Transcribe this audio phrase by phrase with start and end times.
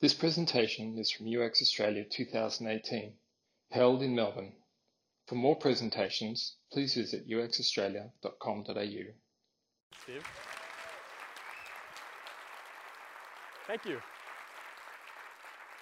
[0.00, 3.14] This presentation is from UX Australia 2018,
[3.72, 4.52] held in Melbourne.
[5.26, 8.72] For more presentations, please visit uxaustralia.com.au.
[10.02, 10.24] Steve?
[13.66, 13.98] Thank you.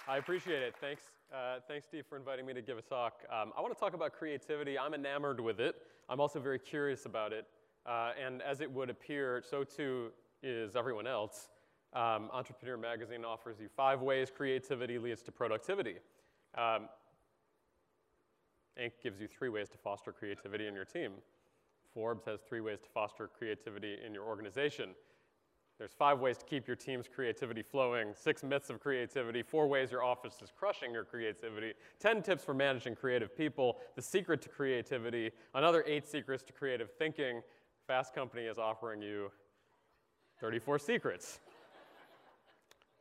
[0.07, 0.73] I appreciate it.
[0.81, 3.21] Thanks, uh, thanks, Steve, for inviting me to give a talk.
[3.31, 4.79] Um, I want to talk about creativity.
[4.79, 5.75] I'm enamored with it.
[6.09, 7.45] I'm also very curious about it.
[7.85, 10.09] Uh, and as it would appear, so too
[10.41, 11.49] is everyone else.
[11.93, 15.95] Um, Entrepreneur Magazine offers you five ways creativity leads to productivity.
[16.57, 16.89] Um,
[18.79, 18.91] Inc.
[19.01, 21.13] gives you three ways to foster creativity in your team.
[21.93, 24.89] Forbes has three ways to foster creativity in your organization.
[25.77, 29.91] There's five ways to keep your team's creativity flowing, six myths of creativity, four ways
[29.91, 34.49] your office is crushing your creativity, 10 tips for managing creative people, the secret to
[34.49, 37.41] creativity, another eight secrets to creative thinking.
[37.85, 39.31] Fast Company is offering you
[40.41, 41.39] 34 secrets.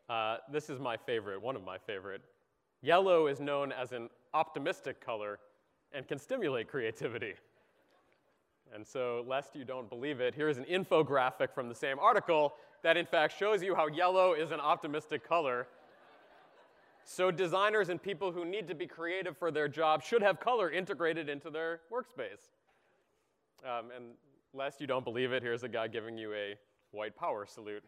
[0.08, 2.22] Uh, this is my favorite, one of my favorite.
[2.80, 5.38] Yellow is known as an optimistic color
[5.92, 7.34] and can stimulate creativity.
[8.74, 12.96] And so, lest you don't believe it, here's an infographic from the same article that
[12.96, 15.66] in fact shows you how yellow is an optimistic color.
[17.04, 20.70] So, designers and people who need to be creative for their job should have color
[20.70, 22.50] integrated into their workspace.
[23.64, 24.04] Um, and
[24.52, 26.56] lest you don't believe it, here's a guy giving you a
[26.90, 27.84] white power salute.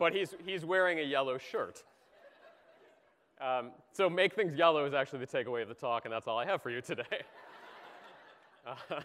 [0.00, 1.84] But he's, he's wearing a yellow shirt.
[3.38, 6.38] Um, so make things yellow is actually the takeaway of the talk, and that's all
[6.38, 7.02] I have for you today.
[8.66, 9.00] uh,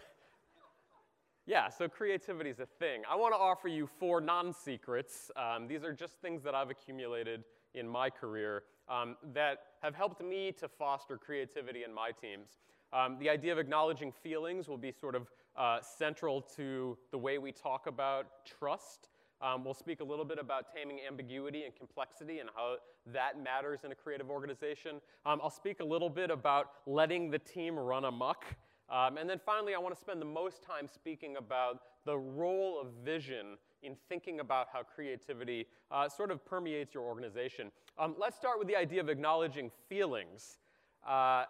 [1.46, 3.02] yeah, so creativity is a thing.
[3.08, 5.30] I want to offer you four non-secrets.
[5.36, 10.22] Um, these are just things that I've accumulated in my career um, that have helped
[10.22, 12.58] me to foster creativity in my teams.
[12.94, 17.36] Um, the idea of acknowledging feelings will be sort of uh, central to the way
[17.36, 19.08] we talk about trust
[19.40, 22.76] um, we'll speak a little bit about taming ambiguity and complexity and how
[23.12, 25.00] that matters in a creative organization.
[25.24, 28.44] Um, I'll speak a little bit about letting the team run amok.
[28.88, 32.80] Um, and then finally, I want to spend the most time speaking about the role
[32.80, 37.70] of vision in thinking about how creativity uh, sort of permeates your organization.
[37.98, 40.58] Um, let's start with the idea of acknowledging feelings.
[41.06, 41.44] Uh,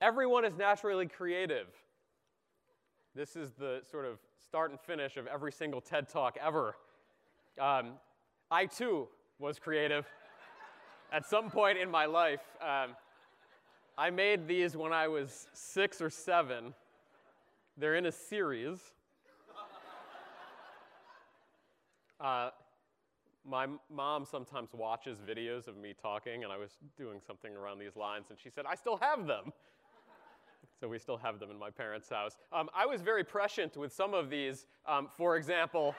[0.00, 1.68] everyone is naturally creative.
[3.14, 6.76] This is the sort of start and finish of every single TED talk ever.
[7.58, 7.92] Um,
[8.50, 9.08] I too
[9.38, 10.06] was creative
[11.12, 12.40] at some point in my life.
[12.60, 12.94] Um,
[13.96, 16.72] I made these when I was six or seven.
[17.76, 18.78] They're in a series.
[22.20, 22.50] Uh,
[23.48, 27.96] my mom sometimes watches videos of me talking, and I was doing something around these
[27.96, 29.52] lines, and she said, I still have them.
[30.80, 32.36] so we still have them in my parents' house.
[32.52, 34.66] Um, I was very prescient with some of these.
[34.86, 35.94] Um, for example,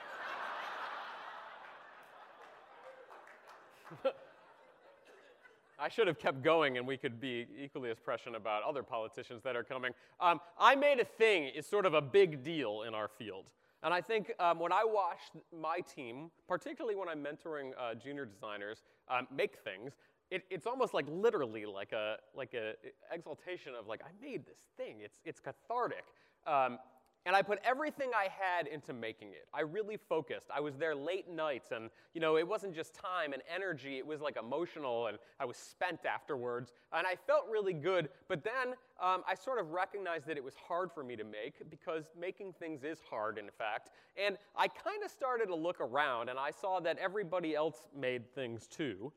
[5.78, 9.42] I should have kept going and we could be equally as prescient about other politicians
[9.44, 9.92] that are coming.
[10.20, 13.46] Um, I made a thing is sort of a big deal in our field.
[13.82, 15.20] And I think um, when I watch
[15.58, 19.92] my team, particularly when I'm mentoring uh, junior designers, um, make things,
[20.30, 22.74] it, it's almost like literally like a like a
[23.12, 24.96] exaltation of like I made this thing.
[25.00, 26.04] It's it's cathartic.
[26.46, 26.78] Um,
[27.26, 29.46] and I put everything I had into making it.
[29.52, 30.48] I really focused.
[30.54, 34.06] I was there late nights, and you know, it wasn't just time and energy, it
[34.06, 36.72] was like emotional, and I was spent afterwards.
[36.92, 40.54] And I felt really good, but then um, I sort of recognized that it was
[40.56, 43.90] hard for me to make because making things is hard, in fact.
[44.16, 48.34] And I kind of started to look around, and I saw that everybody else made
[48.34, 49.12] things too.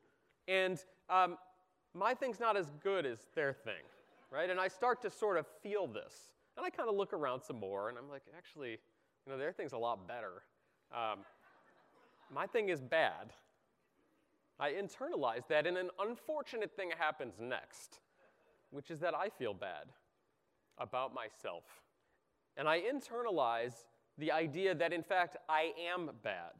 [0.46, 0.78] And
[1.08, 1.38] um,
[1.94, 3.82] my thing's not as good as their thing,
[4.30, 4.50] right?
[4.50, 6.33] And I start to sort of feel this.
[6.56, 9.52] And I kind of look around some more, and I'm like, actually, you know, their
[9.52, 10.42] thing's a lot better.
[10.92, 11.20] Um,
[12.32, 13.32] my thing is bad.
[14.60, 17.98] I internalize that, and an unfortunate thing happens next,
[18.70, 19.86] which is that I feel bad
[20.78, 21.64] about myself.
[22.56, 23.84] And I internalize
[24.16, 26.52] the idea that, in fact, I am bad.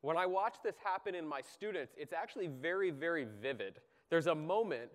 [0.00, 3.80] When I watch this happen in my students, it's actually very, very vivid.
[4.08, 4.90] There's a moment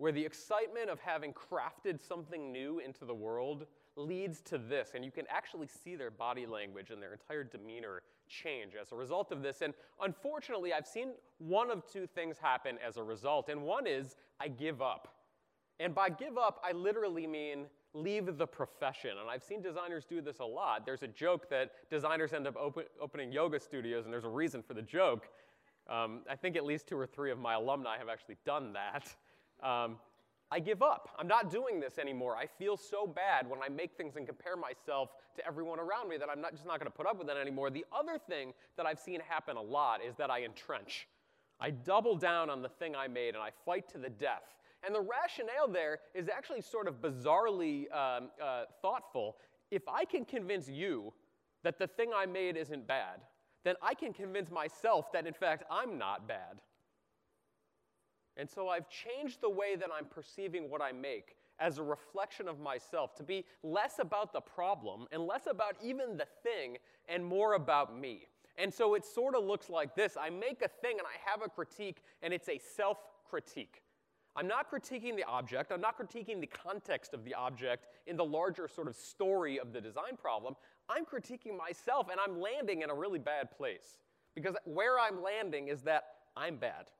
[0.00, 3.66] where the excitement of having crafted something new into the world
[3.96, 4.92] leads to this.
[4.94, 8.96] And you can actually see their body language and their entire demeanor change as a
[8.96, 9.60] result of this.
[9.60, 13.50] And unfortunately, I've seen one of two things happen as a result.
[13.50, 15.16] And one is I give up.
[15.80, 19.10] And by give up, I literally mean leave the profession.
[19.20, 20.86] And I've seen designers do this a lot.
[20.86, 24.62] There's a joke that designers end up open, opening yoga studios, and there's a reason
[24.62, 25.28] for the joke.
[25.90, 29.14] Um, I think at least two or three of my alumni have actually done that.
[29.62, 29.96] Um,
[30.52, 31.10] I give up.
[31.16, 32.36] I'm not doing this anymore.
[32.36, 36.16] I feel so bad when I make things and compare myself to everyone around me
[36.16, 37.70] that I'm not, just not going to put up with it anymore.
[37.70, 41.06] The other thing that I've seen happen a lot is that I entrench.
[41.60, 44.42] I double down on the thing I made and I fight to the death.
[44.82, 49.36] And the rationale there is actually sort of bizarrely um, uh, thoughtful.
[49.70, 51.12] If I can convince you
[51.62, 53.20] that the thing I made isn't bad,
[53.62, 56.60] then I can convince myself that in fact I'm not bad.
[58.36, 62.48] And so I've changed the way that I'm perceiving what I make as a reflection
[62.48, 66.78] of myself to be less about the problem and less about even the thing
[67.08, 68.26] and more about me.
[68.56, 71.42] And so it sort of looks like this I make a thing and I have
[71.42, 72.98] a critique, and it's a self
[73.28, 73.82] critique.
[74.36, 78.24] I'm not critiquing the object, I'm not critiquing the context of the object in the
[78.24, 80.54] larger sort of story of the design problem.
[80.88, 83.98] I'm critiquing myself, and I'm landing in a really bad place.
[84.34, 86.04] Because where I'm landing is that
[86.36, 86.90] I'm bad.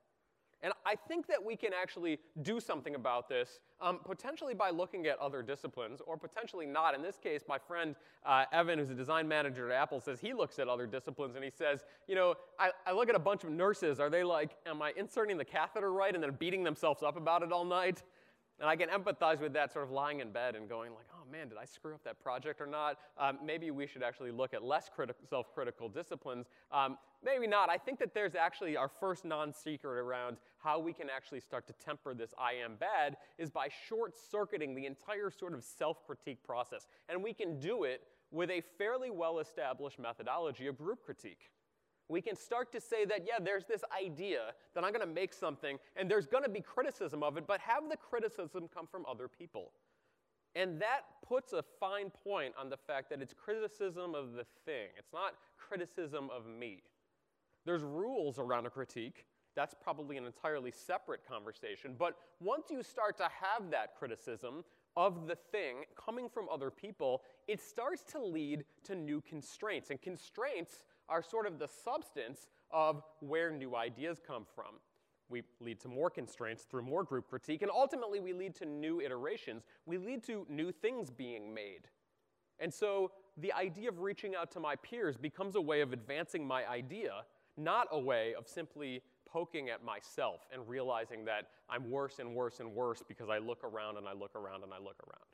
[0.63, 5.07] And I think that we can actually do something about this, um, potentially by looking
[5.07, 6.93] at other disciplines, or potentially not.
[6.93, 10.33] In this case, my friend uh, Evan, who's a design manager at Apple, says he
[10.33, 13.43] looks at other disciplines and he says, you know, I, I look at a bunch
[13.43, 13.99] of nurses.
[13.99, 17.41] Are they like, am I inserting the catheter right and then beating themselves up about
[17.41, 18.03] it all night?
[18.59, 21.49] And I can empathize with that sort of lying in bed and going like, man,
[21.49, 22.97] did I screw up that project or not?
[23.17, 26.47] Um, maybe we should actually look at less criti- self-critical disciplines.
[26.71, 27.69] Um, maybe not.
[27.69, 31.73] I think that there's actually our first non-secret around how we can actually start to
[31.73, 36.87] temper this I am bad is by short-circuiting the entire sort of self-critique process.
[37.09, 38.01] And we can do it
[38.31, 41.49] with a fairly well-established methodology of group critique
[42.11, 45.33] we can start to say that, yeah, there's this idea that I'm going to make
[45.33, 49.05] something, and there's going to be criticism of it, but have the criticism come from
[49.09, 49.71] other people.
[50.55, 54.87] And that puts a fine point on the fact that it's criticism of the thing,
[54.97, 56.83] it's not criticism of me.
[57.65, 59.25] There's rules around a critique.
[59.55, 61.95] That's probably an entirely separate conversation.
[61.97, 64.63] But once you start to have that criticism
[64.95, 69.89] of the thing coming from other people, it starts to lead to new constraints.
[69.89, 74.75] And constraints are sort of the substance of where new ideas come from.
[75.31, 79.01] We lead to more constraints through more group critique, and ultimately we lead to new
[79.01, 79.63] iterations.
[79.85, 81.87] We lead to new things being made.
[82.59, 86.45] And so the idea of reaching out to my peers becomes a way of advancing
[86.45, 87.23] my idea,
[87.57, 92.59] not a way of simply poking at myself and realizing that I'm worse and worse
[92.59, 95.25] and worse because I look around and I look around and I look around.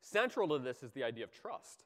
[0.00, 1.84] Central to this is the idea of trust.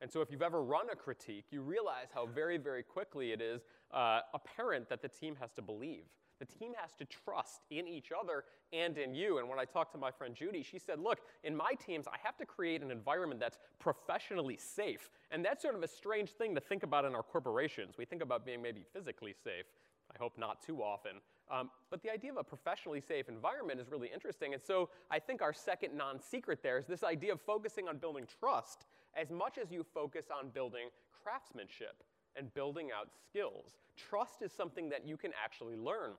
[0.00, 3.40] And so if you've ever run a critique, you realize how very, very quickly it
[3.40, 3.62] is
[3.92, 6.04] uh, apparent that the team has to believe.
[6.38, 9.38] The team has to trust in each other and in you.
[9.38, 12.16] And when I talked to my friend Judy, she said, Look, in my teams, I
[12.22, 15.10] have to create an environment that's professionally safe.
[15.30, 17.96] And that's sort of a strange thing to think about in our corporations.
[17.98, 19.66] We think about being maybe physically safe.
[20.14, 21.20] I hope not too often.
[21.50, 24.52] Um, but the idea of a professionally safe environment is really interesting.
[24.52, 27.96] And so I think our second non secret there is this idea of focusing on
[27.96, 30.88] building trust as much as you focus on building
[31.22, 32.04] craftsmanship
[32.38, 33.72] and building out skills.
[33.96, 36.12] Trust is something that you can actually learn.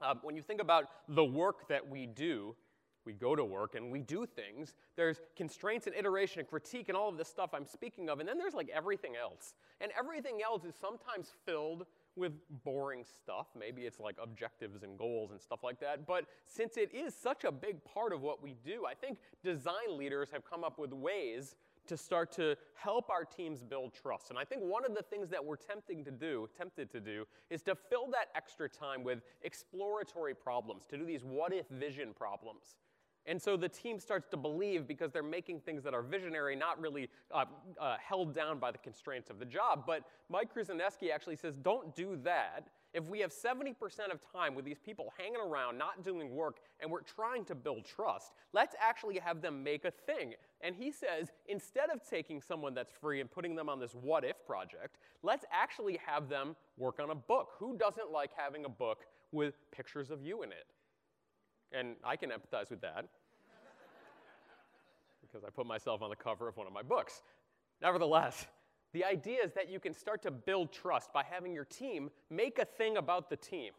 [0.00, 2.54] Uh, when you think about the work that we do,
[3.04, 4.74] we go to work and we do things.
[4.96, 8.20] There's constraints and iteration and critique and all of this stuff I'm speaking of.
[8.20, 9.54] And then there's like everything else.
[9.80, 12.32] And everything else is sometimes filled with
[12.64, 13.46] boring stuff.
[13.58, 16.06] Maybe it's like objectives and goals and stuff like that.
[16.06, 19.96] But since it is such a big part of what we do, I think design
[19.96, 21.56] leaders have come up with ways
[21.86, 24.30] to start to help our teams build trust.
[24.30, 27.24] And I think one of the things that we're tempting to do, tempted to do,
[27.50, 32.14] is to fill that extra time with exploratory problems, to do these what if vision
[32.14, 32.76] problems.
[33.26, 36.80] And so the team starts to believe because they're making things that are visionary, not
[36.80, 37.44] really uh,
[37.80, 39.84] uh, held down by the constraints of the job.
[39.86, 42.68] But Mike Kruzeniski actually says, don't do that.
[42.94, 43.74] If we have 70%
[44.12, 47.86] of time with these people hanging around, not doing work, and we're trying to build
[47.86, 50.34] trust, let's actually have them make a thing.
[50.60, 54.24] And he says, instead of taking someone that's free and putting them on this what
[54.24, 57.52] if project, let's actually have them work on a book.
[57.58, 60.66] Who doesn't like having a book with pictures of you in it?
[61.72, 63.06] And I can empathize with that
[65.22, 67.22] because I put myself on the cover of one of my books.
[67.80, 68.46] Nevertheless,
[68.92, 72.58] the idea is that you can start to build trust by having your team make
[72.58, 73.72] a thing about the team.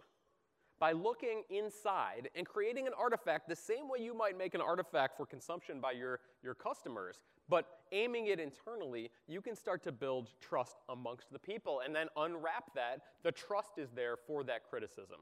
[0.80, 5.16] By looking inside and creating an artifact the same way you might make an artifact
[5.16, 10.32] for consumption by your, your customers, but aiming it internally, you can start to build
[10.42, 13.02] trust amongst the people and then unwrap that.
[13.24, 15.20] The trust is there for that criticism.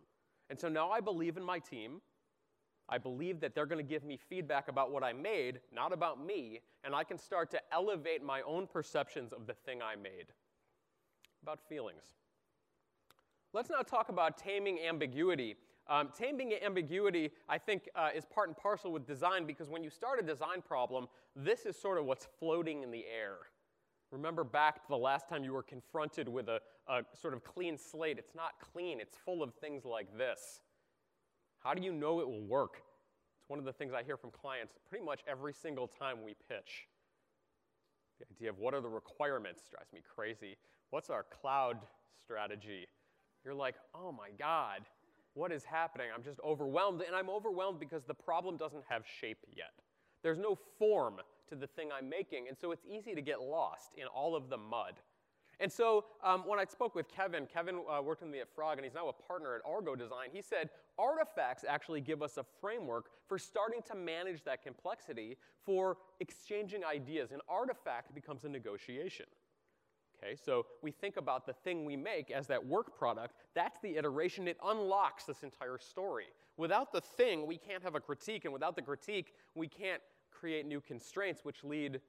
[0.50, 2.02] And so now I believe in my team.
[2.92, 6.24] I believe that they're going to give me feedback about what I made, not about
[6.24, 10.28] me, and I can start to elevate my own perceptions of the thing I made.
[11.42, 12.04] About feelings.
[13.54, 15.56] Let's now talk about taming ambiguity.
[15.88, 19.90] Um, taming ambiguity, I think, uh, is part and parcel with design because when you
[19.90, 23.38] start a design problem, this is sort of what's floating in the air.
[24.12, 27.78] Remember back to the last time you were confronted with a, a sort of clean
[27.78, 28.18] slate.
[28.20, 30.60] It's not clean, it's full of things like this.
[31.64, 32.78] How do you know it will work?
[33.40, 36.36] It's one of the things I hear from clients pretty much every single time we
[36.50, 36.88] pitch.
[38.20, 40.58] The idea of what are the requirements drives me crazy.
[40.90, 41.78] What's our cloud
[42.24, 42.88] strategy?
[43.46, 44.82] You're like, oh my God,
[45.34, 46.08] what is happening?
[46.14, 47.02] I'm just overwhelmed.
[47.02, 49.74] And I'm overwhelmed because the problem doesn't have shape yet.
[50.24, 51.16] There's no form
[51.50, 54.50] to the thing I'm making, and so it's easy to get lost in all of
[54.50, 54.94] the mud.
[55.62, 58.78] And so um, when I spoke with Kevin, Kevin uh, worked with me at Frog,
[58.78, 60.30] and he's now a partner at Argo Design.
[60.34, 65.98] He said artifacts actually give us a framework for starting to manage that complexity for
[66.20, 67.32] exchanging ideas.
[67.32, 69.28] An artifact becomes a negotiation.
[70.18, 73.36] Okay, so we think about the thing we make as that work product.
[73.54, 74.48] That's the iteration.
[74.48, 76.26] It unlocks this entire story.
[76.58, 80.02] Without the thing, we can't have a critique, and without the critique, we can't
[80.32, 82.02] create new constraints, which lead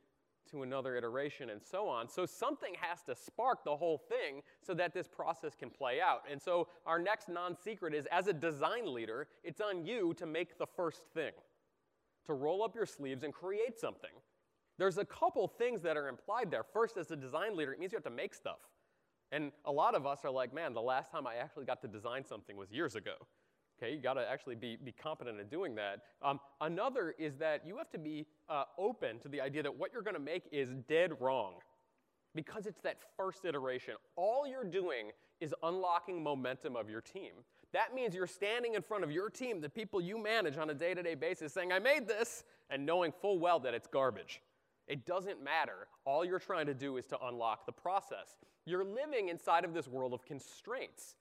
[0.51, 2.09] to another iteration and so on.
[2.09, 6.23] So something has to spark the whole thing so that this process can play out.
[6.31, 10.59] And so our next non-secret is as a design leader, it's on you to make
[10.59, 11.33] the first thing,
[12.27, 14.11] to roll up your sleeves and create something.
[14.79, 16.65] There's a couple things that are implied there.
[16.65, 18.59] First, as a design leader, it means you have to make stuff.
[19.31, 21.89] And a lot of us are like, man, the last time I actually got to
[21.89, 23.15] design something was years ago.
[23.83, 26.03] Okay, you got to actually be, be competent at doing that.
[26.23, 29.93] Um, another is that you have to be uh, open to the idea that what
[29.93, 31.55] you're going to make is dead wrong
[32.35, 33.95] because it's that first iteration.
[34.15, 35.11] All you're doing
[35.41, 37.33] is unlocking momentum of your team.
[37.73, 40.75] That means you're standing in front of your team, the people you manage on a
[40.75, 44.43] day to day basis, saying, I made this, and knowing full well that it's garbage.
[44.87, 45.89] It doesn't matter.
[46.05, 48.37] All you're trying to do is to unlock the process.
[48.65, 51.17] You're living inside of this world of constraints.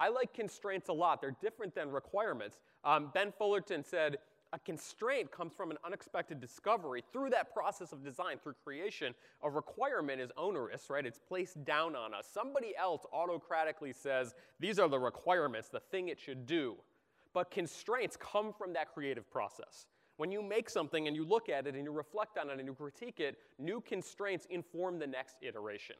[0.00, 1.20] I like constraints a lot.
[1.20, 2.56] They're different than requirements.
[2.84, 4.16] Um, ben Fullerton said,
[4.52, 9.14] a constraint comes from an unexpected discovery through that process of design, through creation.
[9.44, 11.06] A requirement is onerous, right?
[11.06, 12.26] It's placed down on us.
[12.32, 16.76] Somebody else autocratically says, these are the requirements, the thing it should do.
[17.32, 19.86] But constraints come from that creative process.
[20.16, 22.66] When you make something and you look at it and you reflect on it and
[22.66, 25.96] you critique it, new constraints inform the next iteration.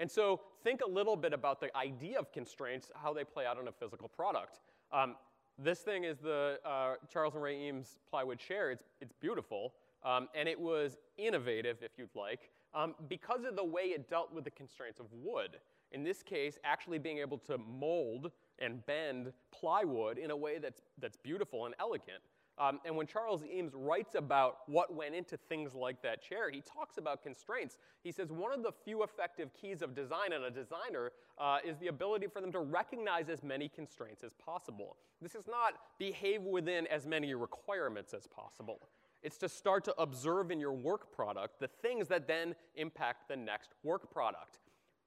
[0.00, 3.58] And so think a little bit about the idea of constraints, how they play out
[3.58, 4.58] in a physical product.
[4.90, 5.14] Um,
[5.58, 8.70] this thing is the uh, Charles and Ray Eames plywood chair.
[8.70, 13.64] It's, it's beautiful, um, and it was innovative, if you'd like, um, because of the
[13.64, 15.58] way it dealt with the constraints of wood.
[15.92, 20.80] In this case, actually being able to mold and bend plywood in a way that's,
[20.98, 22.22] that's beautiful and elegant.
[22.58, 26.60] Um, and when Charles Eames writes about what went into things like that chair, he
[26.60, 27.78] talks about constraints.
[28.02, 31.78] He says one of the few effective keys of design and a designer uh, is
[31.78, 34.96] the ability for them to recognize as many constraints as possible.
[35.22, 38.80] This is not behave within as many requirements as possible.
[39.22, 43.36] It's to start to observe in your work product the things that then impact the
[43.36, 44.58] next work product.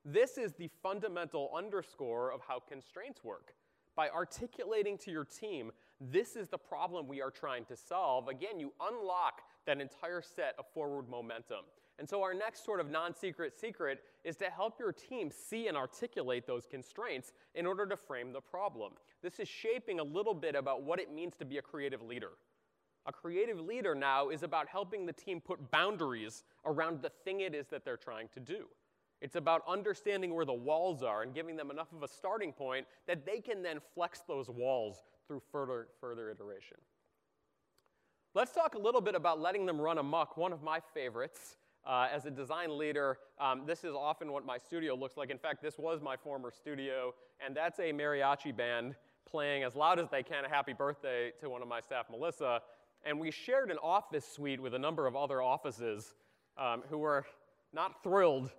[0.05, 3.53] This is the fundamental underscore of how constraints work.
[3.95, 5.71] By articulating to your team
[6.11, 8.27] this is the problem we are trying to solve.
[8.27, 11.65] Again, you unlock that entire set of forward momentum.
[11.99, 15.67] And so, our next sort of non secret secret is to help your team see
[15.67, 18.93] and articulate those constraints in order to frame the problem.
[19.21, 22.31] This is shaping a little bit about what it means to be a creative leader.
[23.05, 27.53] A creative leader now is about helping the team put boundaries around the thing it
[27.53, 28.65] is that they're trying to do.
[29.21, 32.87] It's about understanding where the walls are and giving them enough of a starting point
[33.07, 36.77] that they can then flex those walls through further, further iteration.
[38.35, 41.57] Let's talk a little bit about letting them run amok, one of my favorites.
[41.85, 45.29] Uh, as a design leader, um, this is often what my studio looks like.
[45.29, 47.13] In fact, this was my former studio,
[47.45, 48.95] and that's a mariachi band
[49.29, 52.61] playing as loud as they can a happy birthday to one of my staff, Melissa.
[53.05, 56.15] And we shared an office suite with a number of other offices
[56.57, 57.25] um, who were
[57.73, 58.51] not thrilled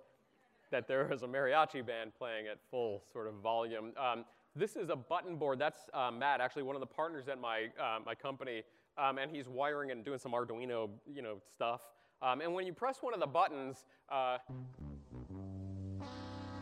[0.71, 3.93] that there was a mariachi band playing at full sort of volume.
[3.97, 5.59] Um, this is a button board.
[5.59, 8.63] That's uh, Matt, actually one of the partners at my, uh, my company,
[8.97, 11.81] um, and he's wiring and doing some Arduino you know, stuff.
[12.21, 14.37] Um, and when you press one of the buttons, uh,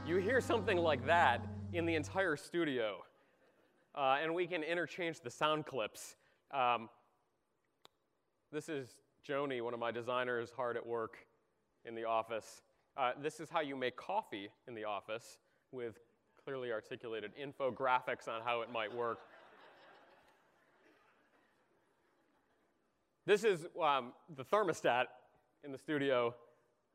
[0.07, 2.97] you hear something like that in the entire studio.
[3.95, 6.15] Uh, and we can interchange the sound clips.
[6.51, 6.89] Um,
[8.51, 8.95] this is
[9.27, 11.17] Joni, one of my designers, hard at work
[11.85, 12.63] in the office.
[12.97, 15.38] Uh, this is how you make coffee in the office
[15.71, 16.00] with
[16.43, 19.19] clearly articulated infographics on how it might work.
[23.25, 25.05] this is um, the thermostat
[25.63, 26.35] in the studio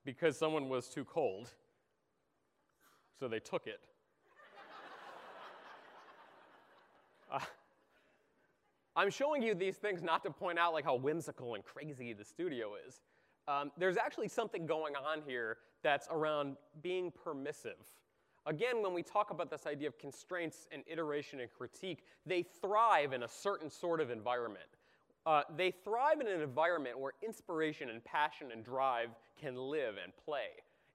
[0.05, 1.51] because someone was too cold,
[3.19, 3.81] so they took it.
[7.31, 7.41] Uh,
[8.97, 12.25] I'm showing you these things not to point out like how whimsical and crazy the
[12.25, 13.03] studio is.
[13.47, 17.77] Um, there's actually something going on here that's around being permissive.
[18.49, 23.13] Again, when we talk about this idea of constraints and iteration and critique, they thrive
[23.13, 24.65] in a certain sort of environment.
[25.27, 30.17] Uh, they thrive in an environment where inspiration and passion and drive can live and
[30.25, 30.47] play.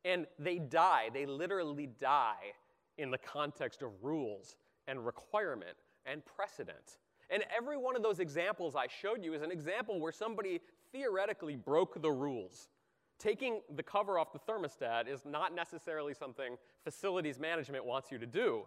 [0.04, 2.54] And they die, they literally die
[2.98, 4.56] in the context of rules
[4.88, 6.98] and requirement and precedent.
[7.30, 10.60] And every one of those examples I showed you is an example where somebody
[10.92, 12.70] theoretically broke the rules.
[13.24, 18.26] Taking the cover off the thermostat is not necessarily something facilities management wants you to
[18.26, 18.64] do.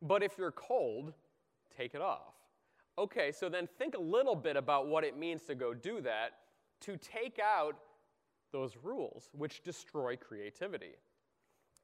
[0.00, 1.12] But if you're cold,
[1.76, 2.32] take it off.
[2.96, 6.30] Okay, so then think a little bit about what it means to go do that,
[6.80, 7.76] to take out
[8.50, 10.94] those rules, which destroy creativity.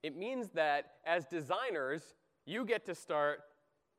[0.03, 2.15] It means that as designers,
[2.47, 3.41] you get to start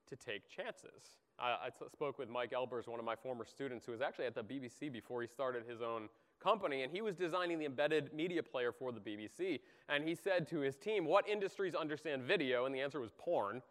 [0.09, 1.19] to take chances.
[1.37, 4.43] I, spoke with Mike Elbers, one of my former students, who was actually at the
[4.43, 6.09] BBC before he started his own
[6.43, 9.59] company, and he was designing the embedded media player for the BBC.
[9.89, 12.65] And he said to his team, What industries understand video?
[12.65, 13.61] And the answer was porn.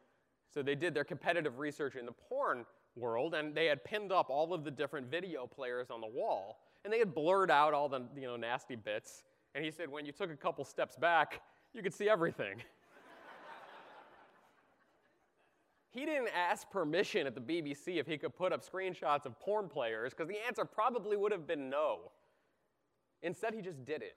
[0.53, 2.65] So they did their competitive research in the porn
[2.97, 6.61] world, and they had pinned up all of the different video players on the wall.
[6.85, 9.25] And they had blurred out all the you know, nasty bits.
[9.55, 11.43] And he said, When you took a couple steps back,
[11.75, 12.63] you could see everything.
[15.93, 19.69] He didn't ask permission at the BBC if he could put up screenshots of porn
[19.69, 22.11] players, because the answer probably would have been no.
[23.23, 24.17] Instead, he just did it.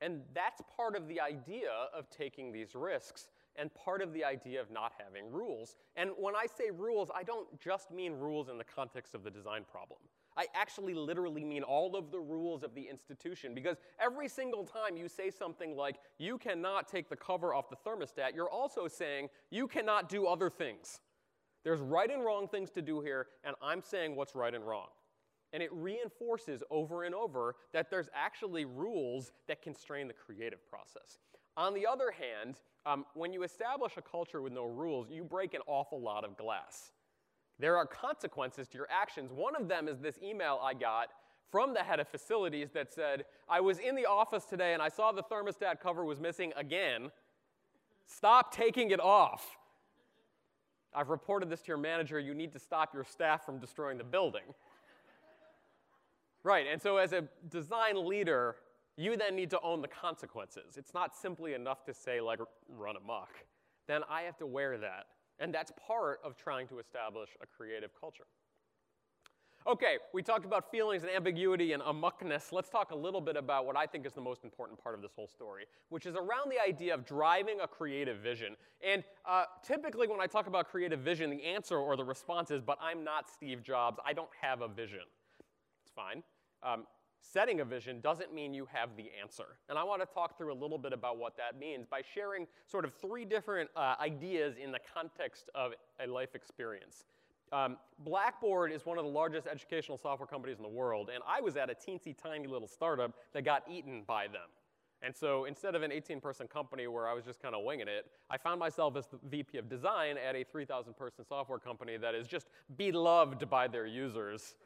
[0.00, 4.60] And that's part of the idea of taking these risks and part of the idea
[4.60, 5.76] of not having rules.
[5.96, 9.30] And when I say rules, I don't just mean rules in the context of the
[9.30, 10.00] design problem.
[10.36, 14.96] I actually literally mean all of the rules of the institution because every single time
[14.96, 19.28] you say something like, you cannot take the cover off the thermostat, you're also saying
[19.50, 21.00] you cannot do other things.
[21.62, 24.88] There's right and wrong things to do here, and I'm saying what's right and wrong.
[25.54, 31.20] And it reinforces over and over that there's actually rules that constrain the creative process.
[31.56, 35.54] On the other hand, um, when you establish a culture with no rules, you break
[35.54, 36.90] an awful lot of glass.
[37.60, 39.32] There are consequences to your actions.
[39.32, 41.08] One of them is this email I got
[41.50, 44.88] from the head of facilities that said, I was in the office today and I
[44.88, 47.12] saw the thermostat cover was missing again.
[48.06, 49.56] Stop taking it off.
[50.92, 52.18] I've reported this to your manager.
[52.18, 54.42] You need to stop your staff from destroying the building.
[56.44, 58.56] Right, and so as a design leader,
[58.96, 60.76] you then need to own the consequences.
[60.76, 63.30] It's not simply enough to say, like, run amok.
[63.88, 65.06] Then I have to wear that.
[65.40, 68.26] And that's part of trying to establish a creative culture.
[69.66, 72.52] Okay, we talked about feelings and ambiguity and amuckness.
[72.52, 75.00] Let's talk a little bit about what I think is the most important part of
[75.00, 78.56] this whole story, which is around the idea of driving a creative vision.
[78.86, 82.60] And uh, typically, when I talk about creative vision, the answer or the response is,
[82.60, 83.98] but I'm not Steve Jobs.
[84.04, 85.00] I don't have a vision.
[85.82, 86.22] It's fine.
[86.64, 86.84] Um,
[87.32, 89.56] Setting a vision doesn't mean you have the answer.
[89.70, 92.46] And I want to talk through a little bit about what that means by sharing
[92.66, 97.06] sort of three different uh, ideas in the context of a life experience.
[97.50, 101.40] Um, Blackboard is one of the largest educational software companies in the world, and I
[101.40, 104.48] was at a teensy tiny little startup that got eaten by them.
[105.02, 107.88] And so instead of an 18 person company where I was just kind of winging
[107.88, 111.96] it, I found myself as the VP of design at a 3,000 person software company
[111.98, 114.56] that is just beloved by their users.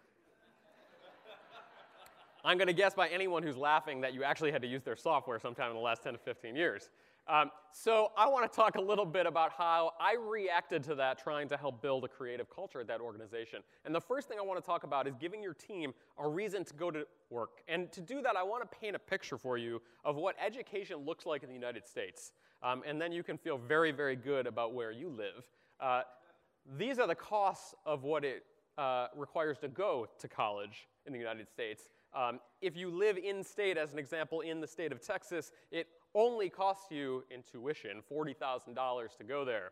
[2.44, 4.96] I'm going to guess by anyone who's laughing that you actually had to use their
[4.96, 6.90] software sometime in the last 10 to 15 years.
[7.28, 11.18] Um, so I want to talk a little bit about how I reacted to that
[11.18, 13.60] trying to help build a creative culture at that organization.
[13.84, 16.64] And the first thing I want to talk about is giving your team a reason
[16.64, 17.60] to go to work.
[17.68, 21.04] And to do that, I want to paint a picture for you of what education
[21.04, 22.32] looks like in the United States.
[22.62, 25.44] Um, and then you can feel very, very good about where you live.
[25.80, 26.02] Uh,
[26.78, 28.42] these are the costs of what it
[28.78, 31.90] uh, requires to go to college in the United States.
[32.14, 35.88] Um, if you live in state, as an example, in the state of Texas, it
[36.14, 39.70] only costs you in tuition $40,000 to go there.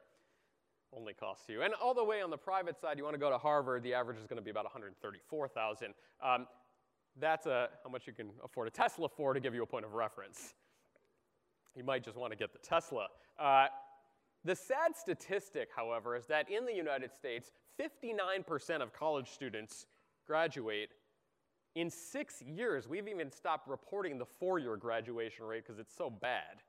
[0.96, 1.62] Only costs you.
[1.62, 3.94] And all the way on the private side, you want to go to Harvard, the
[3.94, 5.94] average is going to be about 134,000.
[6.22, 6.46] Um,
[7.18, 9.84] that's a, how much you can afford a Tesla for to give you a point
[9.84, 10.54] of reference.
[11.74, 13.08] You might just want to get the Tesla.
[13.38, 13.66] Uh,
[14.44, 19.86] the sad statistic, however, is that in the United States, 59% of college students
[20.26, 20.90] graduate
[21.76, 26.10] in six years, we've even stopped reporting the four year graduation rate because it's so
[26.10, 26.62] bad.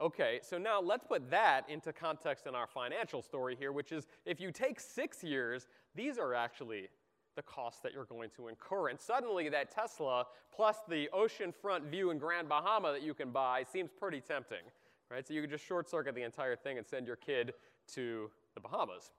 [0.00, 4.06] Okay, so now let's put that into context in our financial story here, which is
[4.26, 6.88] if you take six years, these are actually
[7.34, 8.90] the costs that you're going to incur.
[8.90, 13.64] And suddenly, that Tesla plus the oceanfront view in Grand Bahama that you can buy
[13.64, 14.58] seems pretty tempting,
[15.10, 15.26] right?
[15.26, 17.54] So you could just short circuit the entire thing and send your kid
[17.94, 19.10] to the Bahamas.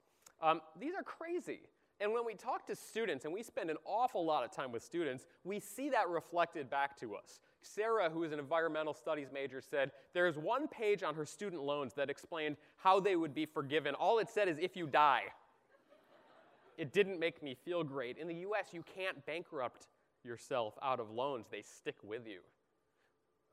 [0.42, 1.62] Um, these are crazy
[2.02, 4.84] And when we talk to students, and we spend an awful lot of time with
[4.84, 7.42] students, we see that reflected back to us.
[7.62, 11.94] Sarah, who is an environmental studies major, said there's one page on her student loans
[11.96, 13.96] that explained how they would be forgiven.
[13.96, 15.24] All it said is if you die.
[16.78, 18.18] it didn't make me feel great.
[18.18, 19.88] In the US, you can't bankrupt
[20.24, 22.40] yourself out of loans, they stick with you.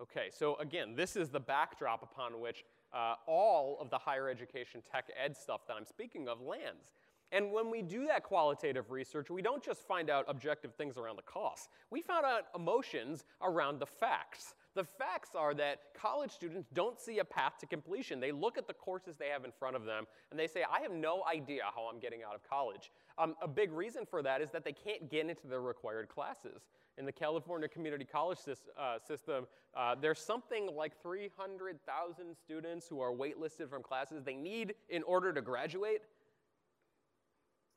[0.00, 4.82] Okay, so again, this is the backdrop upon which uh, all of the higher education
[4.90, 6.92] tech ed stuff that I'm speaking of lands.
[7.32, 11.16] And when we do that qualitative research, we don't just find out objective things around
[11.16, 11.68] the costs.
[11.90, 14.54] We found out emotions around the facts.
[14.76, 18.20] The facts are that college students don't see a path to completion.
[18.20, 20.80] They look at the courses they have in front of them and they say, I
[20.82, 22.92] have no idea how I'm getting out of college.
[23.18, 26.68] Um, a big reason for that is that they can't get into their required classes.
[26.98, 28.38] In the California Community College
[28.78, 34.74] uh, system, uh, there's something like 300,000 students who are waitlisted from classes they need
[34.88, 36.02] in order to graduate.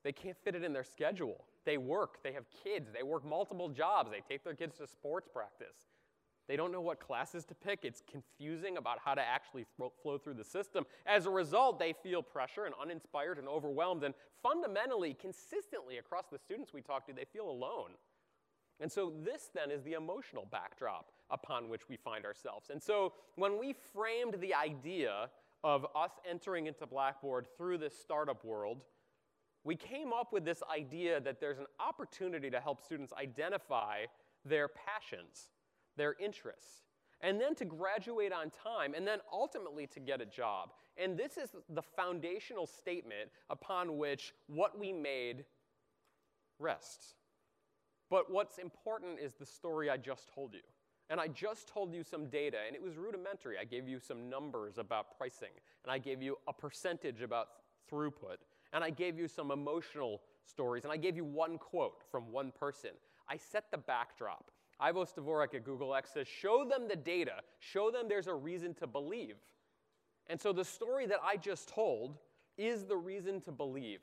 [0.03, 1.45] They can't fit it in their schedule.
[1.65, 5.27] They work, they have kids, they work multiple jobs, they take their kids to sports
[5.31, 5.75] practice.
[6.49, 7.81] They don't know what classes to pick.
[7.83, 9.65] It's confusing about how to actually
[10.01, 10.83] flow through the system.
[11.05, 14.03] As a result, they feel pressure and uninspired and overwhelmed.
[14.03, 17.91] And fundamentally, consistently across the students we talk to, they feel alone.
[18.79, 22.71] And so, this then is the emotional backdrop upon which we find ourselves.
[22.71, 25.29] And so, when we framed the idea
[25.63, 28.81] of us entering into Blackboard through this startup world,
[29.69, 34.05] we came up with this idea that there's an opportunity to help students identify
[34.43, 35.49] their passions,
[35.95, 36.81] their interests,
[37.21, 40.71] and then to graduate on time, and then ultimately to get a job.
[40.97, 45.45] And this is the foundational statement upon which what we made
[46.57, 47.13] rests.
[48.09, 50.61] But what's important is the story I just told you.
[51.11, 53.57] And I just told you some data, and it was rudimentary.
[53.61, 55.53] I gave you some numbers about pricing,
[55.83, 57.49] and I gave you a percentage about
[57.91, 58.37] throughput
[58.73, 62.51] and I gave you some emotional stories, and I gave you one quote from one
[62.51, 62.91] person.
[63.27, 64.51] I set the backdrop.
[64.79, 68.73] Ivo Stivoric at Google X says, show them the data, show them there's a reason
[68.75, 69.35] to believe.
[70.27, 72.17] And so the story that I just told
[72.57, 73.99] is the reason to believe.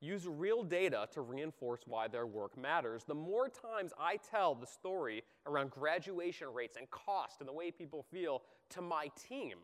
[0.00, 3.04] Use real data to reinforce why their work matters.
[3.04, 7.70] The more times I tell the story around graduation rates and cost and the way
[7.70, 9.58] people feel to my team,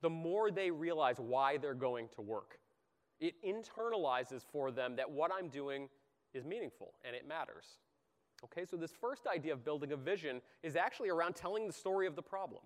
[0.00, 2.58] the more they realize why they're going to work.
[3.20, 5.88] It internalizes for them that what I'm doing
[6.34, 7.78] is meaningful and it matters.
[8.44, 12.06] Okay, so this first idea of building a vision is actually around telling the story
[12.06, 12.62] of the problem.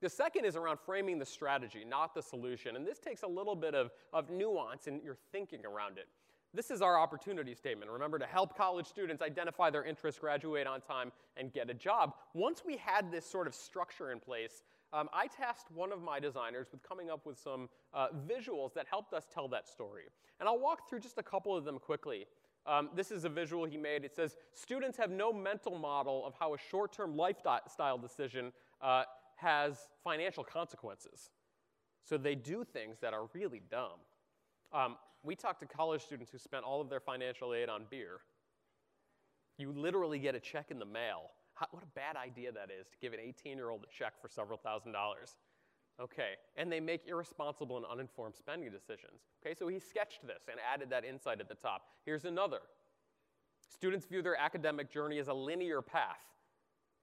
[0.00, 2.76] The second is around framing the strategy, not the solution.
[2.76, 6.06] And this takes a little bit of, of nuance in your thinking around it.
[6.52, 7.90] This is our opportunity statement.
[7.90, 12.14] Remember to help college students identify their interests, graduate on time, and get a job.
[12.34, 16.20] Once we had this sort of structure in place, um, I tasked one of my
[16.20, 20.04] designers with coming up with some uh, visuals that helped us tell that story.
[20.40, 22.26] And I'll walk through just a couple of them quickly.
[22.66, 24.04] Um, this is a visual he made.
[24.04, 29.04] It says, students have no mental model of how a short-term lifestyle decision uh,
[29.36, 31.30] has financial consequences.
[32.02, 34.00] So they do things that are really dumb.
[34.72, 38.18] Um, we talked to college students who spent all of their financial aid on beer.
[39.58, 41.30] You literally get a check in the mail
[41.70, 44.28] what a bad idea that is to give an 18 year old a check for
[44.28, 45.36] several thousand dollars.
[45.98, 49.22] Okay, and they make irresponsible and uninformed spending decisions.
[49.40, 51.86] Okay, so he sketched this and added that insight at the top.
[52.04, 52.60] Here's another.
[53.72, 56.20] Students view their academic journey as a linear path,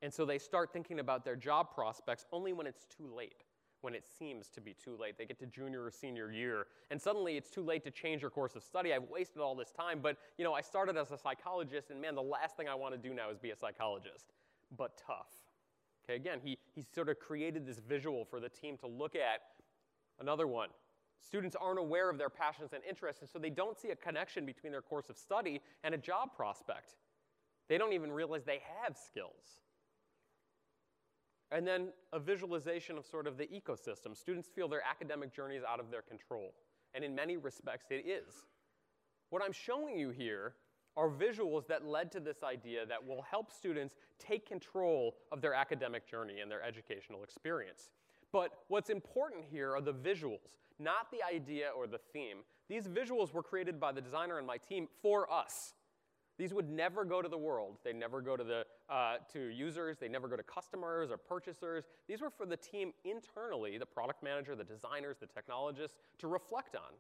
[0.04, 3.44] and so they start thinking about their job prospects only when it's too late,
[3.82, 5.18] when it seems to be too late.
[5.18, 8.30] They get to junior or senior year, and suddenly it's too late to change your
[8.30, 8.94] course of study.
[8.94, 12.14] I've wasted all this time, but you know, I started as a psychologist, and man,
[12.14, 14.34] the last thing I want to do now is be a psychologist
[14.78, 15.30] but tough.
[16.04, 19.42] Okay, again, he, he sort of created this visual for the team to look at.
[20.20, 20.70] Another one.
[21.20, 24.46] Students aren't aware of their passions and interests, and so they don't see a connection
[24.46, 26.96] between their course of study and a job prospect.
[27.70, 29.62] They don't even realize they have skills.
[31.52, 34.18] And then a visualization of sort of the ecosystem.
[34.18, 36.54] Students feel their academic journey is out of their control.
[36.94, 38.48] And in many respects, it is.
[39.30, 40.56] What I'm showing you here
[40.96, 45.54] are visuals that led to this idea that will help students take control of their
[45.54, 47.90] academic journey and their educational experience.
[48.32, 52.38] But what's important here are the visuals, not the idea or the theme.
[52.70, 55.74] These visuals were created by the designer and my team for us.
[56.38, 57.78] These would never go to the world.
[57.84, 59.98] They never go to, the, uh, to users.
[60.00, 61.84] They never go to customers or purchasers.
[62.08, 66.76] These were for the team internally, the product manager, the designers, the technologists, to reflect
[66.76, 66.94] on.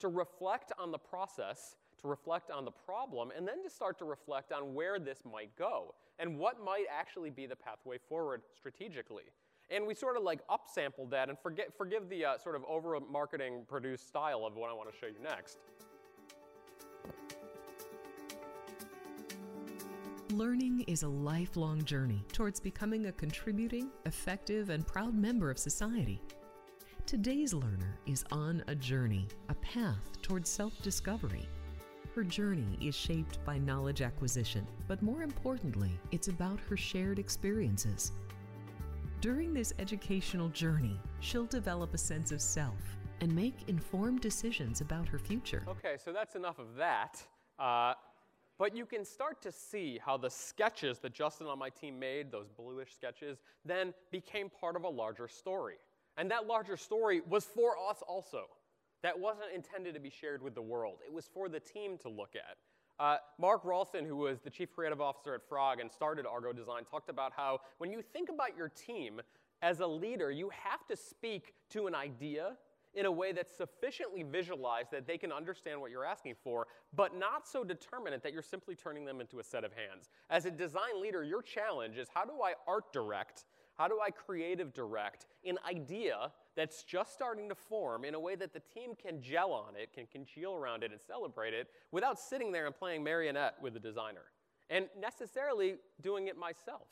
[0.00, 4.04] To reflect on the process to reflect on the problem, and then to start to
[4.04, 9.24] reflect on where this might go and what might actually be the pathway forward strategically.
[9.70, 12.98] And we sort of like upsampled that and forget, forgive the uh, sort of over
[13.00, 15.58] marketing produced style of what I want to show you next.
[20.32, 26.20] Learning is a lifelong journey towards becoming a contributing, effective, and proud member of society.
[27.06, 31.48] Today's learner is on a journey, a path towards self discovery
[32.14, 38.10] her journey is shaped by knowledge acquisition, but more importantly, it's about her shared experiences.
[39.20, 45.06] During this educational journey, she'll develop a sense of self and make informed decisions about
[45.06, 45.62] her future.
[45.68, 47.22] Okay, so that's enough of that.
[47.60, 47.94] Uh,
[48.58, 52.32] but you can start to see how the sketches that Justin on my team made,
[52.32, 55.76] those bluish sketches, then became part of a larger story.
[56.16, 58.46] And that larger story was for us also.
[59.02, 62.08] That wasn't intended to be shared with the world, it was for the team to
[62.08, 62.56] look at.
[62.98, 66.84] Uh, Mark Rolston, who was the chief creative officer at Frog and started Argo Design,
[66.84, 69.22] talked about how when you think about your team
[69.62, 72.56] as a leader, you have to speak to an idea
[72.94, 77.16] in a way that's sufficiently visualized that they can understand what you're asking for, but
[77.16, 80.10] not so determinate that you're simply turning them into a set of hands.
[80.28, 83.44] As a design leader, your challenge is how do I art direct,
[83.80, 88.36] how do I creative direct an idea that's just starting to form in a way
[88.36, 92.18] that the team can gel on it, can congeal around it, and celebrate it without
[92.20, 94.32] sitting there and playing marionette with the designer,
[94.68, 96.88] and necessarily doing it myself.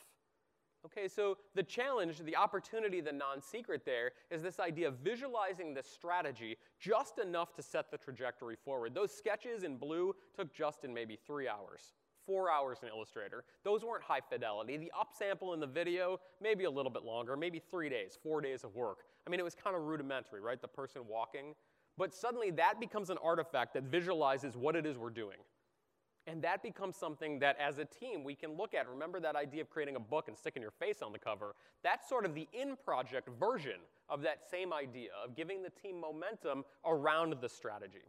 [0.87, 5.74] Okay, so the challenge, the opportunity, the non secret there is this idea of visualizing
[5.74, 8.94] the strategy just enough to set the trajectory forward.
[8.94, 11.92] Those sketches in blue took Justin maybe three hours,
[12.28, 13.42] four hours in Illustrator.
[13.64, 14.76] Those weren't high fidelity.
[14.76, 18.64] The upsample in the video, maybe a little bit longer, maybe three days, four days
[18.64, 18.98] of work.
[19.26, 20.60] I mean, it was kind of rudimentary, right?
[20.60, 21.54] The person walking.
[21.96, 25.38] But suddenly that becomes an artifact that visualizes what it is we're doing.
[26.26, 28.86] And that becomes something that as a team we can look at.
[28.86, 31.54] Remember that idea of creating a book and sticking your face on the cover?
[31.82, 35.98] That's sort of the in project version of that same idea of giving the team
[35.98, 38.04] momentum around the strategy.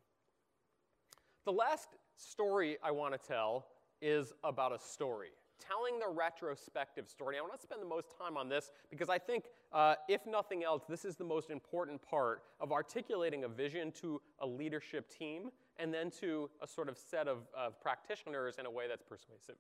[1.46, 3.68] The last story I want to tell
[4.02, 5.30] is about a story.
[5.60, 7.38] Telling the retrospective story.
[7.38, 10.64] I want to spend the most time on this because I think, uh, if nothing
[10.64, 15.50] else, this is the most important part of articulating a vision to a leadership team
[15.78, 19.56] and then to a sort of set of, of practitioners in a way that's persuasive.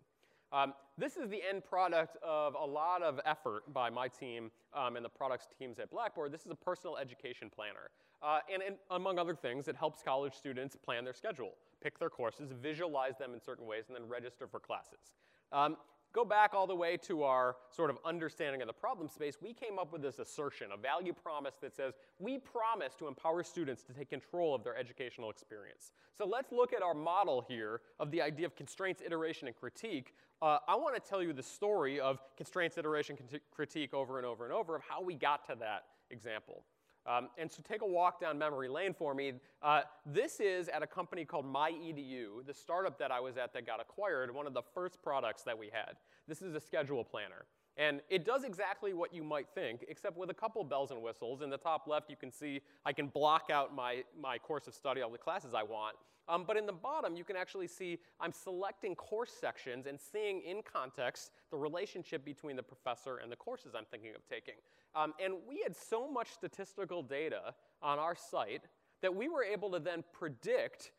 [0.51, 4.95] Um, this is the end product of a lot of effort by my team um,
[4.95, 6.31] and the products teams at Blackboard.
[6.31, 7.91] This is a personal education planner.
[8.21, 12.09] Uh, and, and, among other things, it helps college students plan their schedule, pick their
[12.09, 15.13] courses, visualize them in certain ways, and then register for classes.
[15.51, 15.77] Um,
[16.13, 19.53] go back all the way to our sort of understanding of the problem space, we
[19.53, 23.83] came up with this assertion, a value promise that says we promise to empower students
[23.83, 25.91] to take control of their educational experience.
[26.17, 30.15] So let's look at our model here of the idea of constraints, iteration, and critique.
[30.41, 33.17] Uh, I want to tell you the story of constraints, iteration,
[33.51, 36.63] critique over and over and over of how we got to that example.
[37.09, 39.33] Um, and so take a walk down memory lane for me.
[39.63, 43.65] Uh, this is at a company called MyEDU, the startup that I was at that
[43.65, 45.95] got acquired, one of the first products that we had.
[46.27, 47.45] This is a schedule planner.
[47.79, 51.41] And it does exactly what you might think, except with a couple bells and whistles.
[51.41, 54.73] In the top left, you can see I can block out my, my course of
[54.73, 55.95] study, all the classes I want.
[56.27, 60.41] Um, but in the bottom, you can actually see I'm selecting course sections and seeing
[60.41, 64.55] in context the relationship between the professor and the courses I'm thinking of taking.
[64.93, 68.63] Um, and we had so much statistical data on our site
[69.01, 70.91] that we were able to then predict